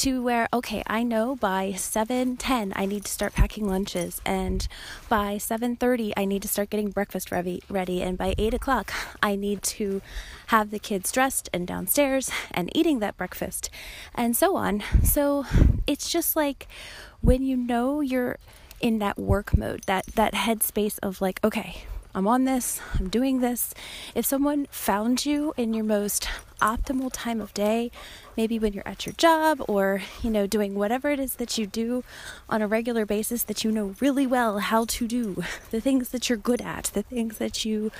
to 0.00 0.22
where 0.22 0.48
okay 0.50 0.82
i 0.86 1.02
know 1.02 1.36
by 1.36 1.72
7.10 1.76 2.72
i 2.74 2.86
need 2.86 3.04
to 3.04 3.12
start 3.12 3.34
packing 3.34 3.68
lunches 3.68 4.22
and 4.24 4.66
by 5.10 5.36
7.30 5.36 6.14
i 6.16 6.24
need 6.24 6.40
to 6.40 6.48
start 6.48 6.70
getting 6.70 6.90
breakfast 6.90 7.30
ready, 7.30 7.62
ready 7.68 8.00
and 8.00 8.16
by 8.16 8.34
8 8.38 8.54
o'clock 8.54 8.92
i 9.22 9.36
need 9.36 9.62
to 9.62 10.00
have 10.50 10.70
the 10.70 10.78
kids 10.78 11.12
dressed 11.12 11.48
and 11.52 11.66
downstairs 11.66 12.30
and 12.50 12.74
eating 12.74 12.98
that 12.98 13.16
breakfast 13.16 13.70
and 14.14 14.36
so 14.36 14.56
on. 14.56 14.82
So 15.04 15.44
it's 15.86 16.10
just 16.10 16.34
like 16.34 16.66
when 17.20 17.44
you 17.44 17.56
know 17.56 18.00
you're 18.00 18.38
in 18.80 18.98
that 18.98 19.18
work 19.18 19.56
mode 19.56 19.82
that 19.86 20.06
that 20.06 20.32
headspace 20.32 20.98
of 21.02 21.20
like 21.20 21.38
okay 21.44 21.84
I'm 22.14 22.26
on 22.26 22.44
this, 22.44 22.80
I'm 22.98 23.08
doing 23.08 23.40
this. 23.40 23.72
If 24.14 24.26
someone 24.26 24.66
found 24.70 25.24
you 25.24 25.54
in 25.56 25.74
your 25.74 25.84
most 25.84 26.28
optimal 26.60 27.10
time 27.12 27.40
of 27.40 27.54
day, 27.54 27.90
maybe 28.36 28.58
when 28.58 28.72
you're 28.72 28.86
at 28.86 29.06
your 29.06 29.14
job 29.14 29.62
or, 29.68 30.02
you 30.22 30.30
know, 30.30 30.46
doing 30.46 30.74
whatever 30.74 31.10
it 31.10 31.20
is 31.20 31.36
that 31.36 31.56
you 31.56 31.66
do 31.66 32.02
on 32.48 32.62
a 32.62 32.66
regular 32.66 33.06
basis 33.06 33.44
that 33.44 33.62
you 33.62 33.70
know 33.70 33.94
really 34.00 34.26
well 34.26 34.58
how 34.58 34.84
to 34.86 35.06
do, 35.06 35.44
the 35.70 35.80
things 35.80 36.08
that 36.08 36.28
you're 36.28 36.38
good 36.38 36.60
at, 36.60 36.84
the 36.94 37.02
things 37.02 37.38
that 37.38 37.64
you 37.64 37.92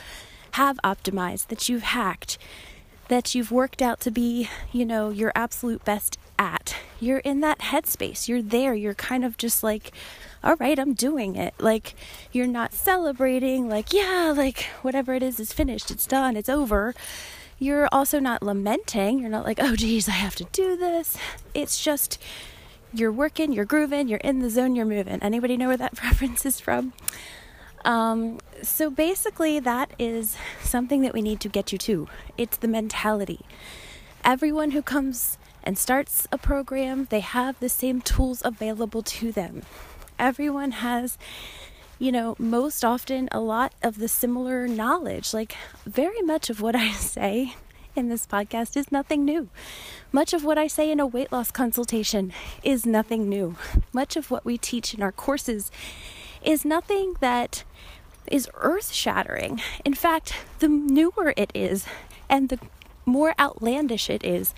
have 0.52 0.78
optimized, 0.82 1.46
that 1.46 1.68
you've 1.68 1.82
hacked, 1.82 2.36
that 3.06 3.34
you've 3.34 3.52
worked 3.52 3.80
out 3.80 4.00
to 4.00 4.10
be, 4.10 4.48
you 4.72 4.84
know, 4.84 5.10
your 5.10 5.32
absolute 5.34 5.84
best 5.84 6.18
at. 6.38 6.76
You're 6.98 7.18
in 7.18 7.40
that 7.40 7.58
headspace. 7.58 8.28
You're 8.28 8.42
there. 8.42 8.74
You're 8.74 8.94
kind 8.94 9.24
of 9.24 9.36
just 9.36 9.62
like 9.62 9.92
all 10.42 10.56
right, 10.56 10.78
I'm 10.78 10.94
doing 10.94 11.36
it. 11.36 11.54
Like, 11.58 11.94
you're 12.32 12.46
not 12.46 12.72
celebrating, 12.72 13.68
like, 13.68 13.92
yeah, 13.92 14.32
like, 14.34 14.62
whatever 14.82 15.14
it 15.14 15.22
is 15.22 15.38
is 15.38 15.52
finished, 15.52 15.90
it's 15.90 16.06
done, 16.06 16.36
it's 16.36 16.48
over. 16.48 16.94
You're 17.58 17.88
also 17.92 18.18
not 18.18 18.42
lamenting. 18.42 19.18
You're 19.18 19.28
not 19.28 19.44
like, 19.44 19.58
oh, 19.60 19.76
geez, 19.76 20.08
I 20.08 20.12
have 20.12 20.34
to 20.36 20.44
do 20.44 20.76
this. 20.76 21.16
It's 21.52 21.82
just 21.82 22.18
you're 22.92 23.12
working, 23.12 23.52
you're 23.52 23.66
grooving, 23.66 24.08
you're 24.08 24.18
in 24.18 24.40
the 24.40 24.50
zone, 24.50 24.74
you're 24.74 24.86
moving. 24.86 25.22
Anybody 25.22 25.56
know 25.58 25.68
where 25.68 25.76
that 25.76 26.02
reference 26.02 26.46
is 26.46 26.58
from? 26.58 26.94
Um, 27.84 28.40
so 28.62 28.90
basically, 28.90 29.60
that 29.60 29.92
is 29.98 30.36
something 30.62 31.02
that 31.02 31.12
we 31.12 31.22
need 31.22 31.40
to 31.40 31.48
get 31.48 31.70
you 31.70 31.78
to. 31.78 32.08
It's 32.38 32.56
the 32.56 32.68
mentality. 32.68 33.40
Everyone 34.24 34.70
who 34.70 34.82
comes 34.82 35.38
and 35.62 35.76
starts 35.78 36.26
a 36.32 36.38
program, 36.38 37.08
they 37.10 37.20
have 37.20 37.58
the 37.60 37.68
same 37.68 38.00
tools 38.00 38.42
available 38.44 39.02
to 39.02 39.32
them 39.32 39.62
everyone 40.20 40.70
has 40.72 41.18
you 41.98 42.10
know, 42.10 42.34
most 42.38 42.82
often 42.82 43.28
a 43.30 43.40
lot 43.40 43.74
of 43.82 43.98
the 43.98 44.08
similar 44.08 44.66
knowledge. 44.66 45.34
Like, 45.34 45.54
very 45.84 46.22
much 46.22 46.48
of 46.48 46.62
what 46.62 46.74
I 46.86 46.92
say 46.92 47.54
in 47.94 48.08
this 48.08 48.26
podcast 48.26 48.74
is 48.76 48.90
nothing 48.90 49.24
new. 49.24 49.50
Much 50.10 50.32
of 50.32 50.42
what 50.42 50.56
I 50.56 50.66
say 50.66 50.90
in 50.90 50.98
a 50.98 51.06
weight 51.06 51.30
loss 51.30 51.50
consultation 51.50 52.32
is 52.62 52.86
nothing 52.86 53.28
new. 53.28 53.56
Much 53.92 54.16
of 54.16 54.30
what 54.30 54.46
we 54.46 54.56
teach 54.56 54.94
in 54.94 55.02
our 55.02 55.12
courses 55.12 55.70
is 56.42 56.64
nothing 56.64 57.16
that 57.20 57.64
is 58.26 58.48
earth 58.54 58.92
shattering. 58.92 59.60
In 59.84 59.92
fact, 59.92 60.34
the 60.60 60.68
newer 60.68 61.34
it 61.36 61.50
is 61.54 61.84
and 62.30 62.48
the 62.48 62.58
more 63.04 63.34
outlandish 63.38 64.08
it 64.08 64.24
is, 64.24 64.54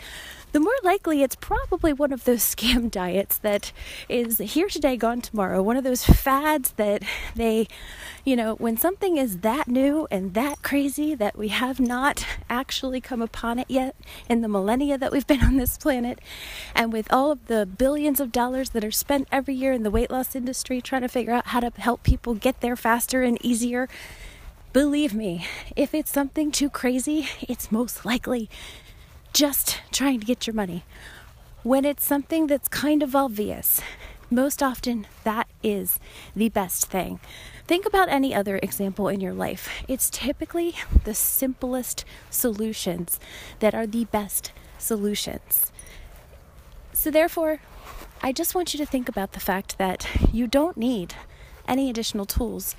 the 0.52 0.60
more 0.60 0.72
likely 0.82 1.22
it's 1.22 1.34
probably 1.34 1.92
one 1.92 2.12
of 2.12 2.24
those 2.24 2.42
scam 2.54 2.90
diets 2.90 3.38
that 3.38 3.72
is 4.08 4.38
here 4.38 4.68
today, 4.68 4.96
gone 4.96 5.20
tomorrow. 5.20 5.62
One 5.62 5.76
of 5.76 5.84
those 5.84 6.04
fads 6.04 6.72
that 6.72 7.02
they, 7.34 7.68
you 8.24 8.36
know, 8.36 8.54
when 8.56 8.76
something 8.76 9.16
is 9.16 9.38
that 9.38 9.66
new 9.66 10.06
and 10.10 10.34
that 10.34 10.62
crazy 10.62 11.14
that 11.14 11.36
we 11.36 11.48
have 11.48 11.80
not 11.80 12.24
actually 12.48 13.00
come 13.00 13.22
upon 13.22 13.58
it 13.58 13.66
yet 13.68 13.96
in 14.28 14.42
the 14.42 14.48
millennia 14.48 14.98
that 14.98 15.10
we've 15.10 15.26
been 15.26 15.42
on 15.42 15.56
this 15.56 15.78
planet, 15.78 16.18
and 16.74 16.92
with 16.92 17.12
all 17.12 17.32
of 17.32 17.46
the 17.46 17.66
billions 17.66 18.20
of 18.20 18.30
dollars 18.30 18.70
that 18.70 18.84
are 18.84 18.90
spent 18.90 19.28
every 19.32 19.54
year 19.54 19.72
in 19.72 19.82
the 19.82 19.90
weight 19.90 20.10
loss 20.10 20.36
industry 20.36 20.80
trying 20.80 21.02
to 21.02 21.08
figure 21.08 21.32
out 21.32 21.48
how 21.48 21.60
to 21.60 21.72
help 21.80 22.02
people 22.02 22.34
get 22.34 22.60
there 22.60 22.76
faster 22.76 23.22
and 23.22 23.42
easier. 23.44 23.88
Believe 24.72 25.12
me, 25.12 25.46
if 25.76 25.92
it's 25.92 26.10
something 26.10 26.50
too 26.50 26.70
crazy, 26.70 27.28
it's 27.42 27.70
most 27.70 28.06
likely 28.06 28.48
just 29.32 29.80
trying 29.90 30.20
to 30.20 30.26
get 30.26 30.46
your 30.46 30.54
money. 30.54 30.84
When 31.62 31.84
it's 31.84 32.04
something 32.04 32.46
that's 32.46 32.68
kind 32.68 33.02
of 33.02 33.16
obvious, 33.16 33.80
most 34.30 34.62
often 34.62 35.06
that 35.24 35.48
is 35.62 35.98
the 36.34 36.48
best 36.48 36.86
thing. 36.86 37.20
Think 37.66 37.86
about 37.86 38.08
any 38.08 38.34
other 38.34 38.58
example 38.62 39.08
in 39.08 39.20
your 39.20 39.32
life. 39.32 39.68
It's 39.88 40.10
typically 40.10 40.74
the 41.04 41.14
simplest 41.14 42.04
solutions 42.30 43.20
that 43.60 43.74
are 43.74 43.86
the 43.86 44.06
best 44.06 44.52
solutions. 44.78 45.70
So, 46.92 47.10
therefore, 47.10 47.60
I 48.22 48.32
just 48.32 48.54
want 48.54 48.74
you 48.74 48.78
to 48.78 48.86
think 48.86 49.08
about 49.08 49.32
the 49.32 49.40
fact 49.40 49.78
that 49.78 50.06
you 50.32 50.46
don't 50.46 50.76
need 50.76 51.14
any 51.66 51.88
additional 51.88 52.26
tools 52.26 52.74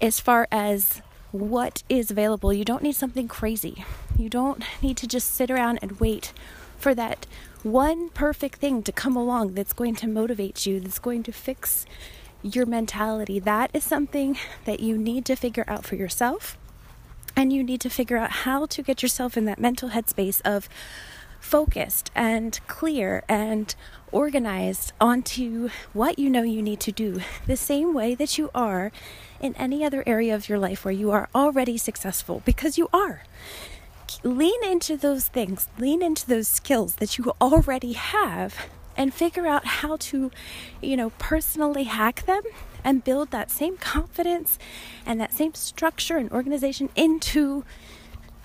as 0.00 0.18
far 0.18 0.48
as 0.50 1.02
what 1.30 1.82
is 1.88 2.10
available. 2.10 2.52
You 2.52 2.64
don't 2.64 2.82
need 2.82 2.96
something 2.96 3.28
crazy. 3.28 3.84
You 4.16 4.28
don't 4.28 4.62
need 4.82 4.96
to 4.98 5.06
just 5.06 5.32
sit 5.34 5.50
around 5.50 5.78
and 5.82 6.00
wait 6.00 6.32
for 6.78 6.94
that 6.94 7.26
one 7.62 8.08
perfect 8.10 8.58
thing 8.58 8.82
to 8.82 8.92
come 8.92 9.16
along 9.16 9.54
that's 9.54 9.72
going 9.72 9.94
to 9.96 10.08
motivate 10.08 10.66
you, 10.66 10.80
that's 10.80 10.98
going 10.98 11.22
to 11.24 11.32
fix 11.32 11.86
your 12.42 12.66
mentality. 12.66 13.38
That 13.38 13.70
is 13.72 13.84
something 13.84 14.36
that 14.64 14.80
you 14.80 14.98
need 14.98 15.24
to 15.26 15.36
figure 15.36 15.64
out 15.68 15.84
for 15.84 15.96
yourself. 15.96 16.58
And 17.36 17.52
you 17.52 17.62
need 17.62 17.80
to 17.82 17.88
figure 17.88 18.16
out 18.16 18.30
how 18.30 18.66
to 18.66 18.82
get 18.82 19.02
yourself 19.02 19.36
in 19.36 19.44
that 19.46 19.60
mental 19.60 19.90
headspace 19.90 20.40
of 20.42 20.68
focused 21.40 22.10
and 22.14 22.60
clear 22.66 23.24
and 23.28 23.74
organized 24.12 24.92
onto 25.00 25.70
what 25.92 26.18
you 26.18 26.28
know 26.28 26.42
you 26.42 26.62
need 26.62 26.80
to 26.80 26.92
do, 26.92 27.20
the 27.46 27.56
same 27.56 27.94
way 27.94 28.14
that 28.14 28.38
you 28.38 28.50
are 28.54 28.92
in 29.40 29.54
any 29.56 29.84
other 29.84 30.04
area 30.06 30.34
of 30.34 30.48
your 30.48 30.58
life 30.58 30.84
where 30.84 30.92
you 30.92 31.10
are 31.10 31.28
already 31.34 31.78
successful, 31.78 32.42
because 32.44 32.76
you 32.76 32.88
are. 32.92 33.22
Lean 34.24 34.64
into 34.64 34.96
those 34.96 35.28
things, 35.28 35.68
lean 35.78 36.02
into 36.02 36.26
those 36.26 36.46
skills 36.46 36.94
that 36.96 37.18
you 37.18 37.32
already 37.40 37.92
have, 37.92 38.68
and 38.96 39.12
figure 39.12 39.46
out 39.46 39.64
how 39.64 39.96
to, 39.96 40.30
you 40.80 40.96
know, 40.96 41.10
personally 41.18 41.84
hack 41.84 42.24
them 42.26 42.42
and 42.84 43.04
build 43.04 43.30
that 43.30 43.50
same 43.50 43.76
confidence 43.76 44.58
and 45.06 45.20
that 45.20 45.32
same 45.32 45.54
structure 45.54 46.18
and 46.18 46.30
organization 46.30 46.88
into 46.94 47.64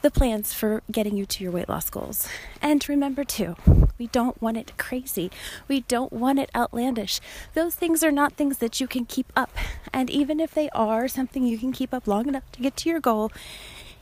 the 0.01 0.11
plans 0.11 0.53
for 0.53 0.83
getting 0.91 1.17
you 1.17 1.25
to 1.25 1.43
your 1.43 1.51
weight 1.51 1.67
loss 1.67 1.89
goals. 1.89 2.27
And 2.61 2.87
remember, 2.87 3.23
too, 3.23 3.55
we 3.97 4.07
don't 4.07 4.39
want 4.41 4.57
it 4.57 4.71
crazy. 4.77 5.31
We 5.67 5.81
don't 5.81 6.13
want 6.13 6.39
it 6.39 6.51
outlandish. 6.55 7.19
Those 7.55 7.75
things 7.75 8.03
are 8.03 8.11
not 8.11 8.33
things 8.33 8.59
that 8.59 8.79
you 8.79 8.87
can 8.87 9.05
keep 9.05 9.33
up. 9.35 9.55
And 9.91 10.09
even 10.09 10.39
if 10.39 10.53
they 10.53 10.69
are 10.69 11.07
something 11.07 11.45
you 11.45 11.57
can 11.57 11.71
keep 11.71 11.93
up 11.93 12.07
long 12.07 12.27
enough 12.27 12.49
to 12.53 12.61
get 12.61 12.77
to 12.77 12.89
your 12.89 12.99
goal, 12.99 13.31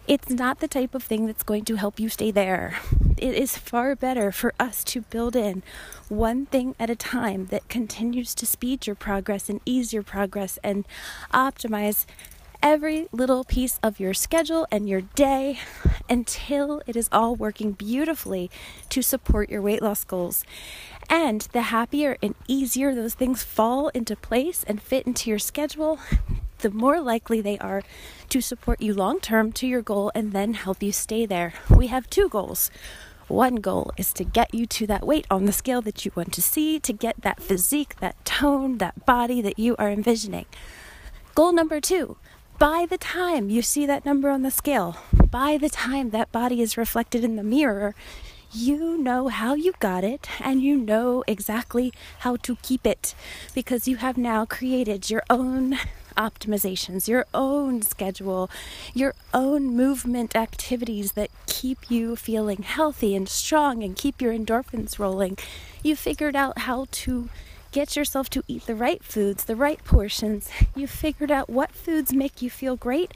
it's 0.07 0.29
not 0.29 0.59
the 0.59 0.67
type 0.67 0.93
of 0.93 1.03
thing 1.03 1.25
that's 1.25 1.43
going 1.43 1.65
to 1.65 1.75
help 1.75 2.00
you 2.00 2.09
stay 2.09 2.31
there. 2.31 2.77
It 3.17 3.33
is 3.33 3.57
far 3.57 3.95
better 3.95 4.31
for 4.31 4.53
us 4.59 4.83
to 4.85 5.01
build 5.01 5.35
in 5.35 5.63
one 6.09 6.45
thing 6.45 6.75
at 6.79 6.89
a 6.89 6.95
time 6.95 7.47
that 7.47 7.69
continues 7.69 8.35
to 8.35 8.45
speed 8.45 8.85
your 8.85 8.95
progress 8.95 9.50
and 9.50 9.62
ease 9.65 9.93
your 9.93 10.03
progress 10.03 10.59
and 10.63 10.85
optimize 11.33 12.05
every 12.65 13.07
little 13.12 13.43
piece 13.43 13.79
of 13.84 14.00
your 14.00 14.12
schedule 14.12 14.65
and 14.72 14.89
your 14.89 15.01
day 15.01 15.60
until 16.10 16.81
it 16.88 16.95
is 16.95 17.07
all 17.12 17.36
working 17.36 17.72
beautifully 17.74 18.50
to 18.89 19.03
support 19.03 19.51
your 19.51 19.62
weight 19.62 19.84
loss 19.84 20.03
goals. 20.03 20.43
And 21.07 21.41
the 21.53 21.62
happier 21.62 22.17
and 22.24 22.34
easier 22.48 22.95
those 22.95 23.13
things 23.13 23.43
fall 23.43 23.89
into 23.89 24.15
place 24.15 24.65
and 24.67 24.81
fit 24.81 25.05
into 25.05 25.29
your 25.29 25.38
schedule, 25.38 26.00
the 26.60 26.72
more 26.72 27.00
likely 27.00 27.39
they 27.39 27.60
are 27.60 27.84
to 28.29 28.41
support 28.41 28.81
you 28.81 28.95
long 28.95 29.19
term 29.19 29.51
to 29.51 29.67
your 29.67 29.84
goal 29.84 30.12
and 30.15 30.34
then 30.34 30.55
help 30.55 30.81
you 30.81 30.91
stay 30.91 31.27
there. 31.27 31.53
We 31.69 31.86
have 31.88 32.10
two 32.10 32.29
goals. 32.29 32.72
One 33.27 33.57
goal 33.57 33.91
is 33.95 34.12
to 34.13 34.24
get 34.24 34.55
you 34.55 34.65
to 34.65 34.88
that 34.88 35.05
weight 35.05 35.27
on 35.29 35.45
the 35.45 35.51
scale 35.51 35.84
that 35.84 36.03
you 36.03 36.12
want 36.15 36.34
to 36.34 36.41
see, 36.41 36.79
to 36.79 36.93
get 36.93 37.22
that 37.22 37.43
physique, 37.43 37.98
that 38.00 38.25
tone, 38.25 38.79
that 38.79 39.05
body 39.05 39.39
that 39.41 39.60
you 39.60 39.75
are 39.77 39.91
envisioning. 39.91 40.48
Goal 41.36 41.53
number 41.53 41.79
two 41.79 42.17
by 42.57 42.85
the 42.89 42.97
time 42.97 43.50
you 43.50 43.62
see 43.62 43.85
that 43.85 44.05
number 44.05 44.29
on 44.29 44.41
the 44.41 44.51
scale, 44.51 44.97
by 45.29 45.57
the 45.57 45.69
time 45.69 46.12
that 46.12 46.31
body 46.31 46.62
is 46.62 46.77
reflected 46.77 47.24
in 47.24 47.35
the 47.35 47.43
mirror, 47.43 47.95
you 48.51 48.97
know 48.97 49.27
how 49.27 49.53
you 49.53 49.74
got 49.79 50.03
it 50.03 50.29
and 50.39 50.62
you 50.62 50.77
know 50.77 51.24
exactly 51.27 51.91
how 52.19 52.38
to 52.38 52.55
keep 52.62 52.85
it 52.85 53.13
because 53.53 53.88
you 53.88 53.97
have 53.97 54.17
now 54.17 54.45
created 54.45 55.09
your 55.09 55.24
own 55.29 55.77
optimizations, 56.15 57.07
your 57.09 57.25
own 57.33 57.81
schedule, 57.81 58.50
your 58.93 59.13
own 59.33 59.75
movement 59.75 60.35
activities 60.35 61.13
that 61.13 61.29
keep 61.47 61.91
you 61.91 62.15
feeling 62.15 62.63
healthy 62.63 63.15
and 63.15 63.27
strong 63.27 63.83
and 63.83 63.97
keep 63.97 64.21
your 64.21 64.33
endorphins 64.33 64.97
rolling. 64.97 65.38
You 65.83 65.95
figured 65.97 66.35
out 66.35 66.59
how 66.59 66.85
to 66.91 67.29
get 67.75 67.98
yourself 67.98 68.29
to 68.29 68.41
eat 68.48 68.65
the 68.67 68.74
right 68.74 69.03
foods, 69.03 69.44
the 69.44 69.55
right 69.55 69.84
portions. 69.84 70.50
You 70.77 70.88
figured 70.88 71.29
out 71.29 71.50
what 71.50 71.72
foods 71.72 72.13
make 72.13 72.41
you 72.41 72.50
feel 72.50 72.77
great 72.77 73.12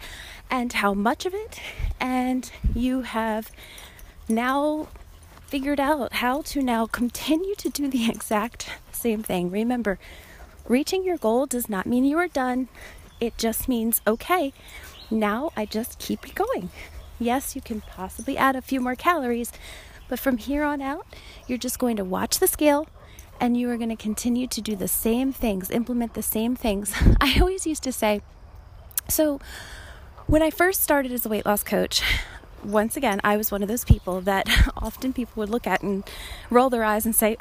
and 0.51 0.73
how 0.73 0.93
much 0.93 1.25
of 1.25 1.33
it, 1.33 1.61
and 1.99 2.51
you 2.75 3.01
have 3.01 3.51
now 4.27 4.87
figured 5.47 5.79
out 5.79 6.13
how 6.15 6.41
to 6.41 6.61
now 6.61 6.87
continue 6.87 7.55
to 7.55 7.69
do 7.69 7.87
the 7.87 8.09
exact 8.13 8.69
same 8.91 9.23
thing. 9.23 9.49
Remember, 9.49 9.97
reaching 10.67 11.05
your 11.05 11.17
goal 11.17 11.45
does 11.45 11.69
not 11.69 11.85
mean 11.85 12.03
you 12.03 12.17
are 12.17 12.27
done. 12.27 12.67
It 13.21 13.37
just 13.37 13.69
means, 13.69 14.01
okay, 14.05 14.51
now 15.09 15.51
I 15.55 15.65
just 15.65 15.99
keep 15.99 16.35
going. 16.35 16.69
Yes, 17.17 17.55
you 17.55 17.61
can 17.61 17.79
possibly 17.81 18.35
add 18.37 18.57
a 18.57 18.61
few 18.61 18.81
more 18.81 18.95
calories, 18.95 19.53
but 20.09 20.19
from 20.19 20.35
here 20.37 20.63
on 20.63 20.81
out, 20.81 21.05
you're 21.47 21.57
just 21.57 21.79
going 21.79 21.95
to 21.95 22.03
watch 22.03 22.39
the 22.39 22.47
scale 22.47 22.87
and 23.39 23.57
you 23.57 23.69
are 23.69 23.77
going 23.77 23.89
to 23.89 23.95
continue 23.95 24.47
to 24.47 24.61
do 24.61 24.75
the 24.75 24.87
same 24.87 25.31
things, 25.31 25.69
implement 25.69 26.13
the 26.13 26.21
same 26.21 26.55
things. 26.55 26.93
I 27.21 27.37
always 27.39 27.65
used 27.65 27.83
to 27.83 27.91
say, 27.91 28.21
so 29.07 29.39
when 30.27 30.41
I 30.41 30.49
first 30.49 30.83
started 30.83 31.11
as 31.11 31.25
a 31.25 31.29
weight 31.29 31.45
loss 31.45 31.63
coach, 31.63 32.01
once 32.63 32.97
again, 32.97 33.21
I 33.23 33.37
was 33.37 33.51
one 33.51 33.61
of 33.61 33.67
those 33.67 33.85
people 33.85 34.21
that 34.21 34.47
often 34.77 35.13
people 35.13 35.41
would 35.41 35.49
look 35.49 35.65
at 35.65 35.81
and 35.81 36.03
roll 36.49 36.69
their 36.69 36.83
eyes 36.83 37.05
and 37.05 37.15
say, 37.15 37.37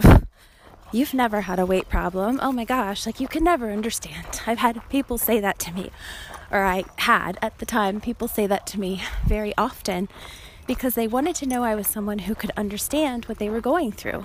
You've 0.90 1.12
never 1.12 1.42
had 1.42 1.58
a 1.58 1.66
weight 1.66 1.90
problem. 1.90 2.40
Oh 2.42 2.50
my 2.50 2.64
gosh, 2.64 3.04
like 3.04 3.20
you 3.20 3.28
can 3.28 3.44
never 3.44 3.70
understand. 3.70 4.40
I've 4.46 4.58
had 4.58 4.80
people 4.88 5.18
say 5.18 5.38
that 5.38 5.58
to 5.58 5.72
me, 5.72 5.90
or 6.50 6.64
I 6.64 6.84
had 6.96 7.36
at 7.42 7.58
the 7.58 7.66
time 7.66 8.00
people 8.00 8.26
say 8.26 8.46
that 8.46 8.66
to 8.68 8.80
me 8.80 9.02
very 9.26 9.52
often 9.58 10.08
because 10.66 10.94
they 10.94 11.06
wanted 11.06 11.34
to 11.36 11.46
know 11.46 11.62
I 11.62 11.74
was 11.74 11.86
someone 11.88 12.20
who 12.20 12.34
could 12.34 12.52
understand 12.56 13.26
what 13.26 13.38
they 13.38 13.50
were 13.50 13.60
going 13.60 13.92
through. 13.92 14.24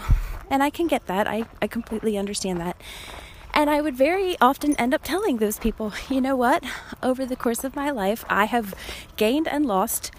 And 0.54 0.62
I 0.62 0.70
can 0.70 0.86
get 0.86 1.08
that, 1.08 1.26
I, 1.28 1.46
I 1.64 1.66
completely 1.66 2.16
understand 2.16 2.60
that. 2.60 2.80
And 3.56 3.72
I 3.72 3.82
would 3.82 3.96
very 3.96 4.36
often 4.40 4.76
end 4.76 4.94
up 4.94 5.02
telling 5.04 5.38
those 5.38 5.58
people, 5.58 5.94
you 6.10 6.22
know 6.22 6.36
what? 6.36 6.64
Over 7.02 7.26
the 7.26 7.36
course 7.36 7.64
of 7.64 7.76
my 7.76 7.90
life, 7.90 8.24
I 8.30 8.46
have 8.46 8.76
gained 9.16 9.48
and 9.48 9.66
lost 9.66 10.12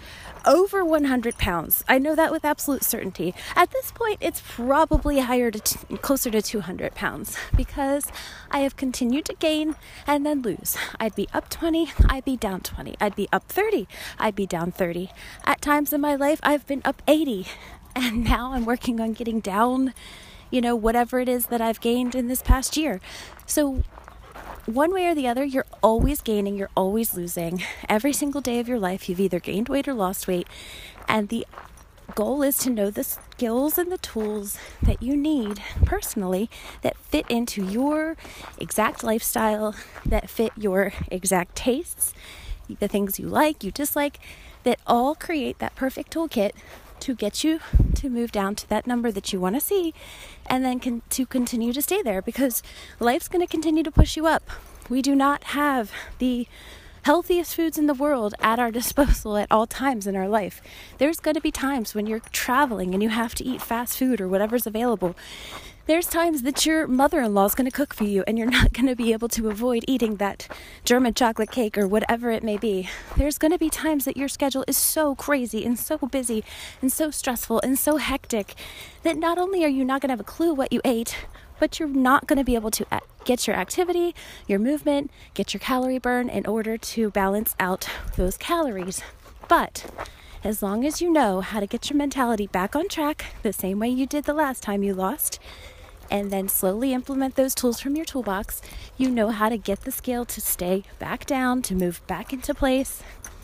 over 0.45 0.83
100 0.83 1.37
pounds. 1.37 1.85
I 1.87 1.99
know 1.99 2.15
that 2.15 2.33
with 2.33 2.43
absolute 2.43 2.83
certainty. 2.83 3.33
At 3.55 3.71
this 3.71 3.93
point, 3.93 4.17
it's 4.19 4.41
probably 4.45 5.19
higher 5.19 5.51
to 5.51 5.59
t- 5.59 5.97
closer 5.99 6.29
to 6.31 6.41
200 6.41 6.93
pounds 6.95 7.37
because 7.55 8.11
I 8.51 8.59
have 8.59 8.75
continued 8.75 9.23
to 9.25 9.35
gain 9.35 9.75
and 10.05 10.25
then 10.25 10.41
lose. 10.41 10.75
I'd 10.99 11.15
be 11.15 11.29
up 11.33 11.49
20, 11.49 11.93
I'd 12.09 12.25
be 12.25 12.35
down 12.35 12.59
20. 12.59 12.97
I'd 12.99 13.15
be 13.15 13.29
up 13.31 13.47
30, 13.47 13.87
I'd 14.19 14.35
be 14.35 14.45
down 14.45 14.73
30. 14.73 15.11
At 15.45 15.61
times 15.61 15.93
in 15.93 16.01
my 16.01 16.15
life, 16.15 16.41
I've 16.43 16.67
been 16.67 16.81
up 16.83 17.01
80, 17.07 17.47
and 17.95 18.25
now 18.25 18.51
I'm 18.51 18.65
working 18.65 18.99
on 18.99 19.13
getting 19.13 19.39
down, 19.39 19.93
you 20.51 20.61
know, 20.61 20.75
whatever 20.75 21.19
it 21.19 21.29
is 21.29 21.47
that 21.47 21.61
I've 21.61 21.81
gained 21.81 22.15
in 22.15 22.27
this 22.27 22.41
past 22.41 22.77
year. 22.77 23.01
So 23.45 23.83
one 24.65 24.93
way 24.93 25.07
or 25.07 25.15
the 25.15 25.27
other, 25.27 25.43
you're 25.43 25.65
always 25.83 26.21
gaining, 26.21 26.55
you're 26.55 26.69
always 26.75 27.15
losing. 27.15 27.63
Every 27.87 28.13
single 28.13 28.41
day 28.41 28.59
of 28.59 28.67
your 28.67 28.79
life, 28.79 29.07
you've 29.07 29.19
either 29.19 29.39
gained 29.39 29.69
weight 29.69 29.87
or 29.87 29.93
lost 29.93 30.27
weight. 30.27 30.47
And 31.07 31.29
the 31.29 31.45
goal 32.15 32.41
is 32.41 32.57
to 32.59 32.69
know 32.69 32.89
the 32.89 33.03
skills 33.03 33.77
and 33.77 33.91
the 33.91 33.97
tools 33.97 34.57
that 34.81 35.01
you 35.03 35.15
need 35.17 35.61
personally 35.85 36.49
that 36.81 36.97
fit 36.97 37.25
into 37.29 37.63
your 37.65 38.15
exact 38.57 39.03
lifestyle, 39.03 39.75
that 40.05 40.29
fit 40.29 40.51
your 40.55 40.93
exact 41.09 41.55
tastes, 41.55 42.13
the 42.79 42.87
things 42.87 43.19
you 43.19 43.27
like, 43.27 43.63
you 43.63 43.71
dislike, 43.71 44.19
that 44.63 44.79
all 44.87 45.13
create 45.13 45.59
that 45.59 45.75
perfect 45.75 46.13
toolkit 46.13 46.51
to 47.05 47.13
get 47.13 47.43
you 47.43 47.59
to 47.93 48.09
move 48.09 48.31
down 48.31 48.55
to 48.55 48.67
that 48.67 48.87
number 48.87 49.11
that 49.11 49.31
you 49.31 49.39
want 49.39 49.53
to 49.55 49.61
see 49.61 49.93
and 50.47 50.65
then 50.65 50.79
con- 50.79 51.03
to 51.11 51.23
continue 51.23 51.71
to 51.71 51.79
stay 51.79 52.01
there 52.01 52.19
because 52.19 52.63
life's 52.99 53.27
going 53.27 53.45
to 53.45 53.51
continue 53.51 53.83
to 53.83 53.91
push 53.91 54.17
you 54.17 54.25
up. 54.25 54.49
We 54.89 55.03
do 55.03 55.13
not 55.13 55.43
have 55.43 55.91
the 56.17 56.47
healthiest 57.03 57.55
foods 57.55 57.77
in 57.77 57.85
the 57.85 57.93
world 57.93 58.33
at 58.39 58.57
our 58.57 58.71
disposal 58.79 59.37
at 59.37 59.51
all 59.51 59.67
times 59.67 60.07
in 60.07 60.15
our 60.15 60.27
life. 60.27 60.63
There's 60.97 61.19
going 61.19 61.35
to 61.35 61.41
be 61.41 61.51
times 61.51 61.93
when 61.93 62.07
you're 62.07 62.21
traveling 62.31 62.95
and 62.95 63.03
you 63.03 63.09
have 63.09 63.35
to 63.35 63.45
eat 63.45 63.61
fast 63.61 63.99
food 63.99 64.19
or 64.19 64.27
whatever's 64.27 64.65
available. 64.65 65.15
There's 65.87 66.07
times 66.07 66.41
that 66.41 66.65
your 66.65 66.87
mother 66.87 67.21
in 67.21 67.35
law 67.35 67.45
is 67.45 67.53
going 67.53 67.69
to 67.69 67.75
cook 67.75 67.93
for 67.93 68.05
you 68.05 68.23
and 68.25 68.39
you're 68.39 68.49
not 68.49 68.73
going 68.73 68.87
to 68.87 68.95
be 68.95 69.13
able 69.13 69.27
to 69.27 69.49
avoid 69.49 69.85
eating 69.87 70.15
that 70.15 70.47
German 70.83 71.13
chocolate 71.13 71.51
cake 71.51 71.77
or 71.77 71.87
whatever 71.87 72.31
it 72.31 72.43
may 72.43 72.57
be. 72.57 72.89
There's 73.15 73.37
going 73.37 73.51
to 73.51 73.59
be 73.59 73.69
times 73.69 74.05
that 74.05 74.17
your 74.17 74.27
schedule 74.27 74.65
is 74.67 74.77
so 74.77 75.13
crazy 75.13 75.63
and 75.63 75.77
so 75.77 75.97
busy 75.97 76.43
and 76.81 76.91
so 76.91 77.11
stressful 77.11 77.59
and 77.61 77.77
so 77.77 77.97
hectic 77.97 78.55
that 79.03 79.15
not 79.15 79.37
only 79.37 79.63
are 79.63 79.69
you 79.69 79.85
not 79.85 80.01
going 80.01 80.07
to 80.07 80.13
have 80.13 80.19
a 80.19 80.23
clue 80.23 80.55
what 80.55 80.73
you 80.73 80.81
ate, 80.83 81.27
but 81.59 81.79
you're 81.79 81.87
not 81.87 82.25
going 82.25 82.39
to 82.39 82.43
be 82.43 82.55
able 82.55 82.71
to 82.71 82.87
get 83.23 83.45
your 83.45 83.55
activity, 83.55 84.15
your 84.47 84.57
movement, 84.57 85.11
get 85.35 85.53
your 85.53 85.59
calorie 85.59 85.99
burn 85.99 86.29
in 86.29 86.47
order 86.47 86.79
to 86.79 87.11
balance 87.11 87.55
out 87.59 87.87
those 88.15 88.37
calories. 88.37 89.03
But 89.47 89.85
as 90.43 90.63
long 90.63 90.83
as 90.83 90.99
you 90.99 91.11
know 91.11 91.41
how 91.41 91.59
to 91.59 91.67
get 91.67 91.91
your 91.91 91.97
mentality 91.97 92.47
back 92.47 92.75
on 92.75 92.87
track 92.87 93.35
the 93.43 93.53
same 93.53 93.77
way 93.77 93.89
you 93.89 94.07
did 94.07 94.23
the 94.23 94.33
last 94.33 94.63
time 94.63 94.81
you 94.81 94.95
lost, 94.95 95.39
and 96.15 96.31
then 96.31 96.47
slowly 96.47 96.93
implement 96.93 97.35
those 97.35 97.53
tools 97.53 97.81
from 97.81 97.95
your 97.95 98.05
toolbox, 98.05 98.61
you 98.97 99.09
know 99.09 99.29
how 99.29 99.49
to 99.49 99.57
get 99.57 99.81
the 99.81 99.91
scale 99.91 100.23
to 100.25 100.39
stay 100.39 100.83
back 100.97 101.25
down, 101.25 101.61
to 101.63 101.75
move 101.75 102.01
back 102.07 102.31
into 102.31 102.53
place. 102.53 103.03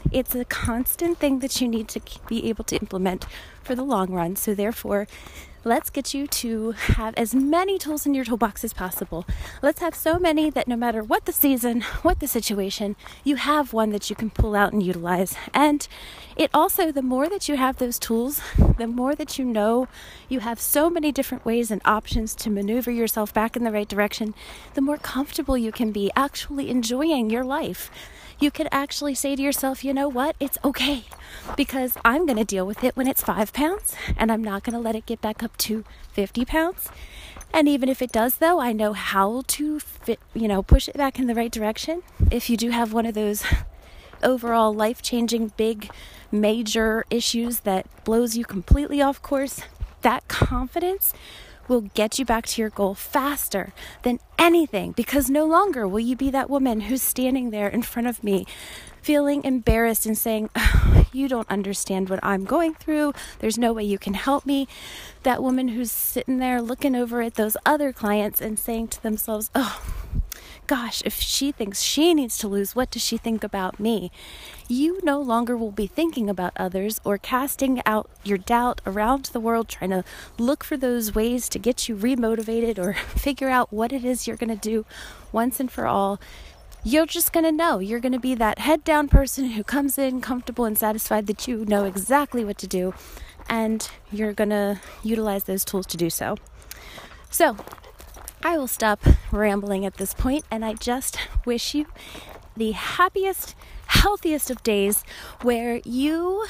It's 0.10 0.34
a 0.34 0.46
constant 0.46 1.18
thing 1.18 1.40
that 1.40 1.60
you 1.60 1.68
need 1.68 1.90
to 1.90 2.02
be 2.28 2.48
able 2.50 2.64
to 2.66 2.78
implement 2.78 3.26
for 3.62 3.76
the 3.76 3.84
long 3.84 4.12
run. 4.12 4.38
So, 4.38 4.56
therefore, 4.56 5.08
Let's 5.64 5.92
get 5.92 6.16
you 6.16 6.26
to 6.26 6.72
have 6.72 7.14
as 7.18 7.36
many 7.36 7.78
tools 7.78 8.08
in 8.08 8.16
your 8.16 8.26
toolbox 8.26 8.64
as 8.64 8.74
possible. 8.74 9.28
Let's 9.62 9.80
have 9.80 9.94
so 9.94 10.18
many 10.18 10.50
that 10.50 10.68
no 10.68 10.76
matter 10.76 11.04
what 11.04 11.26
the 11.26 11.32
season, 11.32 11.82
what 12.02 12.20
the 12.20 12.28
situation, 12.28 12.96
you 13.24 13.36
have 13.36 13.72
one 13.72 13.92
that 13.92 14.10
you 14.10 14.16
can 14.16 14.32
pull 14.32 14.56
out 14.56 14.74
and 14.74 14.82
utilize. 14.82 15.36
And 15.54 15.88
it 16.36 16.50
also, 16.52 16.92
the 16.92 17.04
more 17.04 17.30
that 17.30 17.48
you 17.48 17.58
have 17.58 17.78
those 17.78 18.00
tools, 18.00 18.42
the 18.80 18.88
more 18.88 19.14
that 19.14 19.38
you 19.38 19.46
know 19.46 19.88
you 20.28 20.40
have 20.40 20.60
so 20.60 20.90
many 20.90 21.12
different 21.12 21.46
ways 21.46 21.70
and 21.70 21.82
options 21.86 22.34
to 22.38 22.50
maneuver 22.50 22.90
yourself 22.90 23.32
back 23.32 23.56
in 23.56 23.64
the 23.64 23.72
right 23.72 23.88
direction, 23.88 24.34
the 24.74 24.82
more 24.82 24.98
comfortable 24.98 25.60
you 25.60 25.72
can 25.72 25.92
be 25.92 26.10
actually 26.16 26.72
enjoying 26.72 27.30
your 27.30 27.44
life 27.44 27.92
you 28.42 28.50
could 28.50 28.68
actually 28.72 29.14
say 29.14 29.36
to 29.36 29.42
yourself, 29.42 29.86
you 29.86 29.94
know 29.94 30.10
what? 30.10 30.36
It's 30.40 30.58
okay 30.66 31.04
because 31.56 31.96
I'm 32.04 32.26
going 32.26 32.40
to 32.40 32.44
deal 32.44 32.66
with 32.66 32.84
it 32.84 32.98
when 32.98 33.08
it's 33.08 33.22
five 33.22 33.54
pounds 33.54 33.96
and 34.18 34.32
I'm 34.32 34.44
not 34.44 34.64
going 34.64 34.74
to 34.74 34.80
let 34.80 34.96
it 34.96 35.06
get 35.06 35.22
back 35.22 35.44
up 35.52 35.58
to 35.58 35.84
50 36.14 36.46
pounds. 36.46 36.90
And 37.54 37.68
even 37.68 37.90
if 37.90 38.02
it 38.02 38.12
does, 38.12 38.36
though, 38.36 38.62
I 38.62 38.72
know 38.72 38.94
how 38.94 39.44
to 39.48 39.80
fit, 39.80 40.20
you 40.34 40.48
know, 40.48 40.64
push 40.64 40.88
it 40.88 40.96
back 40.96 41.20
in 41.20 41.28
the 41.28 41.36
right 41.36 41.52
direction. 41.52 42.02
If 42.32 42.50
you 42.50 42.56
do 42.56 42.70
have 42.70 42.94
one 42.94 43.06
of 43.06 43.14
those 43.14 43.44
overall 44.24 44.74
life 44.74 45.02
changing, 45.02 45.52
big, 45.58 45.90
major 46.32 47.06
issues 47.10 47.62
that 47.62 47.88
blows 48.06 48.38
you 48.38 48.46
completely 48.46 49.02
off 49.02 49.22
course, 49.22 49.62
that 50.02 50.28
confidence 50.30 51.14
will 51.72 51.90
get 51.94 52.20
you 52.20 52.26
back 52.26 52.46
to 52.46 52.62
your 52.62 52.70
goal 52.70 52.94
faster 52.94 53.72
than 54.04 54.20
anything 54.38 54.92
because 54.92 55.30
no 55.30 55.46
longer 55.46 55.88
will 55.88 56.02
you 56.02 56.18
be 56.18 56.30
that 56.30 56.50
woman 56.50 56.82
who's 56.82 57.02
standing 57.02 57.50
there 57.50 57.70
in 57.70 57.82
front 57.82 58.10
of 58.10 58.22
me 58.24 58.46
feeling 59.02 59.44
embarrassed 59.46 60.06
and 60.06 60.18
saying, 60.18 60.50
oh, 60.56 61.06
You 61.14 61.28
don't 61.28 61.50
understand 61.50 62.10
what 62.10 62.20
I'm 62.24 62.46
going 62.46 62.74
through. 62.74 63.14
There's 63.40 63.58
no 63.58 63.74
way 63.74 63.84
you 63.84 63.98
can 63.98 64.14
help 64.14 64.46
me. 64.46 64.68
That 65.24 65.42
woman 65.42 65.70
who's 65.70 65.92
sitting 65.92 66.38
there 66.38 66.62
looking 66.62 66.96
over 66.96 67.22
at 67.22 67.36
those 67.36 67.58
other 67.66 67.92
clients 67.94 68.42
and 68.42 68.60
saying 68.60 68.90
to 68.90 69.04
themselves, 69.04 69.50
Oh, 69.56 69.82
gosh, 70.72 71.02
if 71.04 71.20
she 71.20 71.52
thinks 71.52 71.82
she 71.82 72.14
needs 72.14 72.38
to 72.38 72.48
lose, 72.48 72.78
what 72.78 72.90
does 72.90 73.04
she 73.04 73.18
think 73.18 73.44
about 73.44 73.78
me? 73.78 74.10
You 74.70 75.02
no 75.04 75.20
longer 75.20 75.58
will 75.58 75.74
be 75.74 75.86
thinking 75.86 76.30
about 76.30 76.54
others 76.56 77.02
or 77.04 77.18
casting 77.18 77.82
out 77.86 78.10
your 78.24 78.38
doubt 78.38 78.80
around 78.86 79.26
the 79.26 79.42
world, 79.42 79.68
trying 79.68 79.90
to 79.90 80.06
look 80.38 80.64
for 80.64 80.78
those 80.78 81.14
ways 81.14 81.50
to 81.50 81.60
get 81.60 81.90
you 81.90 81.98
remotivated 81.98 82.80
or 82.80 82.94
figure 83.18 83.50
out 83.50 83.74
what 83.74 83.92
it 83.92 84.06
is 84.06 84.28
you're 84.28 84.38
going 84.38 84.58
to 84.58 84.70
do 84.70 84.86
once 85.34 85.60
and 85.60 85.70
for 85.70 85.88
all. 85.88 86.22
You're 86.86 87.06
just 87.06 87.34
going 87.34 87.44
to 87.44 87.52
know. 87.52 87.80
You're 87.80 88.00
going 88.00 88.14
to 88.14 88.20
be 88.20 88.34
that 88.36 88.60
head 88.60 88.86
down 88.86 89.10
person 89.10 89.50
who 89.50 89.66
comes 89.66 89.98
in 89.98 90.22
comfortable 90.22 90.64
and 90.64 90.78
satisfied 90.78 91.28
that 91.28 91.50
you 91.50 91.66
know 91.66 91.84
exactly 91.84 92.46
what 92.46 92.58
to 92.60 92.68
do, 92.68 92.94
and 93.50 93.90
you're 94.10 94.32
going 94.32 94.52
to 94.52 94.80
utilize 95.04 95.44
those 95.44 95.66
tools 95.66 95.86
to 95.88 95.98
do 95.98 96.10
so. 96.10 96.38
So, 97.30 97.58
I 98.44 98.58
will 98.58 98.68
stop 98.68 99.06
rambling 99.32 99.86
at 99.86 99.98
this 99.98 100.16
point 100.16 100.46
and 100.50 100.66
I 100.66 100.74
just 100.74 101.18
wish 101.46 101.76
you 101.76 101.86
the 102.58 102.72
happiest, 102.72 103.56
healthiest 103.86 104.50
of 104.50 104.64
days 104.64 105.04
where 105.44 105.80
you, 105.86 106.46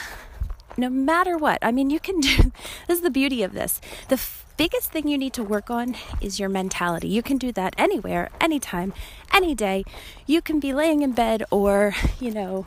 no 0.78 0.90
matter 0.90 1.38
what, 1.38 1.60
I 1.62 1.74
mean, 1.74 1.90
you 1.90 2.00
can 2.00 2.22
do 2.22 2.36
this 2.88 2.98
is 2.98 3.02
the 3.02 3.10
beauty 3.10 3.44
of 3.44 3.52
this. 3.52 3.82
The 4.08 4.16
f- 4.16 4.46
biggest 4.56 4.92
thing 4.92 5.10
you 5.10 5.18
need 5.18 5.34
to 5.34 5.44
work 5.44 5.70
on 5.70 5.98
is 6.22 6.40
your 6.40 6.48
mentality. 6.48 7.10
You 7.10 7.22
can 7.22 7.38
do 7.38 7.52
that 7.52 7.76
anywhere, 7.78 8.30
anytime, 8.40 8.94
any 9.34 9.54
day. 9.54 9.84
You 10.26 10.42
can 10.42 10.62
be 10.62 10.74
laying 10.74 11.02
in 11.02 11.12
bed 11.12 11.44
or, 11.52 11.94
you 12.22 12.32
know, 12.32 12.66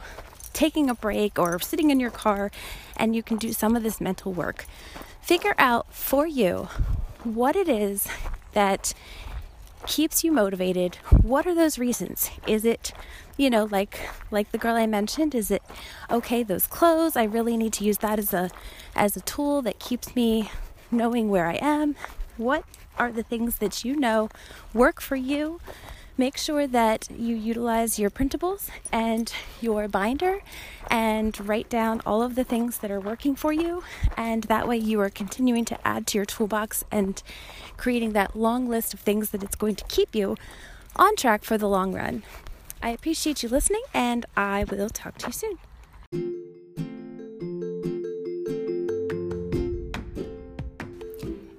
taking 0.53 0.91
a 0.91 0.95
break 0.95 1.39
or 1.39 1.59
sitting 1.61 1.91
in 1.91 1.99
your 1.99 2.11
car 2.11 2.51
and 2.95 3.17
you 3.17 3.23
can 3.23 3.39
do 3.39 3.55
some 3.55 3.75
of 3.75 3.83
this 3.83 4.03
mental 4.03 4.35
work. 4.35 4.67
Figure 5.23 5.55
out 5.57 5.93
for 5.95 6.27
you 6.27 6.69
what 7.23 7.57
it 7.57 7.71
is 7.71 8.07
that 8.55 8.95
keeps 9.87 10.25
you 10.25 10.33
motivated 10.33 10.97
what 11.21 11.47
are 11.47 11.55
those 11.55 11.79
reasons 11.79 12.31
is 12.47 12.65
it 12.65 12.95
you 13.37 13.51
know 13.51 13.65
like 13.65 14.01
like 14.31 14.51
the 14.51 14.57
girl 14.57 14.75
i 14.77 14.87
mentioned 14.87 15.35
is 15.35 15.51
it 15.51 15.63
okay 16.11 16.43
those 16.43 16.67
clothes 16.67 17.17
i 17.17 17.23
really 17.23 17.55
need 17.55 17.71
to 17.71 17.85
use 17.85 17.99
that 17.99 18.19
as 18.19 18.33
a 18.33 18.51
as 18.97 19.15
a 19.15 19.21
tool 19.21 19.61
that 19.61 19.79
keeps 19.79 20.17
me 20.17 20.49
knowing 20.95 21.29
where 21.29 21.47
I 21.47 21.59
am, 21.61 21.97
what 22.37 22.65
are 22.99 23.13
the 23.13 23.23
things 23.23 23.59
that 23.59 23.85
you 23.85 23.97
know 23.97 24.29
work 24.73 25.01
for 25.01 25.17
you. 25.17 25.61
Make 26.17 26.37
sure 26.37 26.69
that 26.69 27.09
you 27.11 27.35
utilize 27.35 27.99
your 27.99 28.09
printables 28.09 28.69
and 28.93 29.33
your 29.61 29.89
binder 29.89 30.43
and 30.89 31.49
write 31.49 31.69
down 31.69 32.01
all 32.07 32.23
of 32.23 32.37
the 32.37 32.45
things 32.45 32.79
that 32.79 32.91
are 32.93 33.01
working 33.01 33.35
for 33.35 33.53
you. 33.53 33.83
And 34.17 34.45
that 34.45 34.69
way, 34.69 34.77
you 34.77 35.01
are 35.01 35.11
continuing 35.11 35.65
to 35.65 35.87
add 35.87 36.07
to 36.09 36.19
your 36.19 36.25
toolbox 36.25 36.85
and 36.93 37.21
creating 37.77 38.13
that 38.13 38.37
long 38.37 38.69
list 38.69 38.95
of 38.95 39.01
things 39.01 39.31
that 39.31 39.43
it's 39.43 39.57
going 39.57 39.75
to 39.77 39.85
keep 39.85 40.15
you 40.15 40.37
on 40.97 41.17
track 41.17 41.45
for 41.45 41.59
the 41.59 41.69
long 41.69 41.93
run. 41.95 42.23
I 42.83 42.91
appreciate 42.91 43.43
you 43.43 43.49
listening, 43.49 43.83
and 43.93 44.27
I 44.37 44.65
will 44.65 44.91
talk 44.91 45.19
to 45.19 45.27
you 45.29 45.33
soon. 45.33 45.59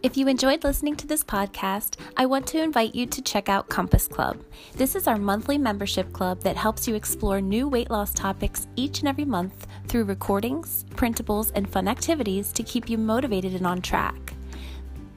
If 0.05 0.15
you 0.15 0.27
enjoyed 0.27 0.63
listening 0.63 0.95
to 0.97 1.07
this 1.07 1.23
podcast, 1.23 1.97
I 2.15 2.27
want 2.27 2.45
to 2.47 2.61
invite 2.61 2.93
you 2.93 3.07
to 3.07 3.23
check 3.23 3.49
out 3.49 3.69
Compass 3.69 4.07
Club. 4.07 4.37
This 4.73 4.95
is 4.95 5.07
our 5.07 5.17
monthly 5.17 5.57
membership 5.57 6.13
club 6.13 6.41
that 6.41 6.55
helps 6.55 6.87
you 6.87 6.93
explore 6.93 7.41
new 7.41 7.67
weight 7.67 7.89
loss 7.89 8.13
topics 8.13 8.67
each 8.75 8.99
and 8.99 9.09
every 9.09 9.25
month 9.25 9.65
through 9.87 10.03
recordings, 10.03 10.85
printables, 10.91 11.51
and 11.55 11.67
fun 11.67 11.87
activities 11.87 12.53
to 12.53 12.61
keep 12.61 12.87
you 12.87 12.99
motivated 12.99 13.55
and 13.55 13.65
on 13.65 13.81
track. 13.81 14.34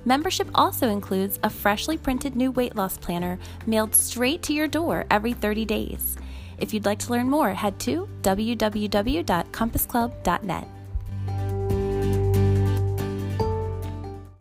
Membership 0.09 0.49
also 0.55 0.89
includes 0.89 1.39
a 1.43 1.51
freshly 1.51 1.99
printed 1.99 2.35
new 2.35 2.51
weight 2.51 2.75
loss 2.75 2.97
planner 2.97 3.39
mailed 3.67 3.95
straight 3.95 4.43
to 4.45 4.55
your 4.55 4.67
door 4.67 5.05
every 5.11 5.35
30 5.35 5.67
days. 5.67 6.17
If 6.57 6.73
you'd 6.73 6.87
like 6.87 7.01
to 7.01 7.11
learn 7.11 7.29
more, 7.29 7.53
head 7.53 7.79
to 7.81 8.09
www.compassclub.net. 8.23 10.78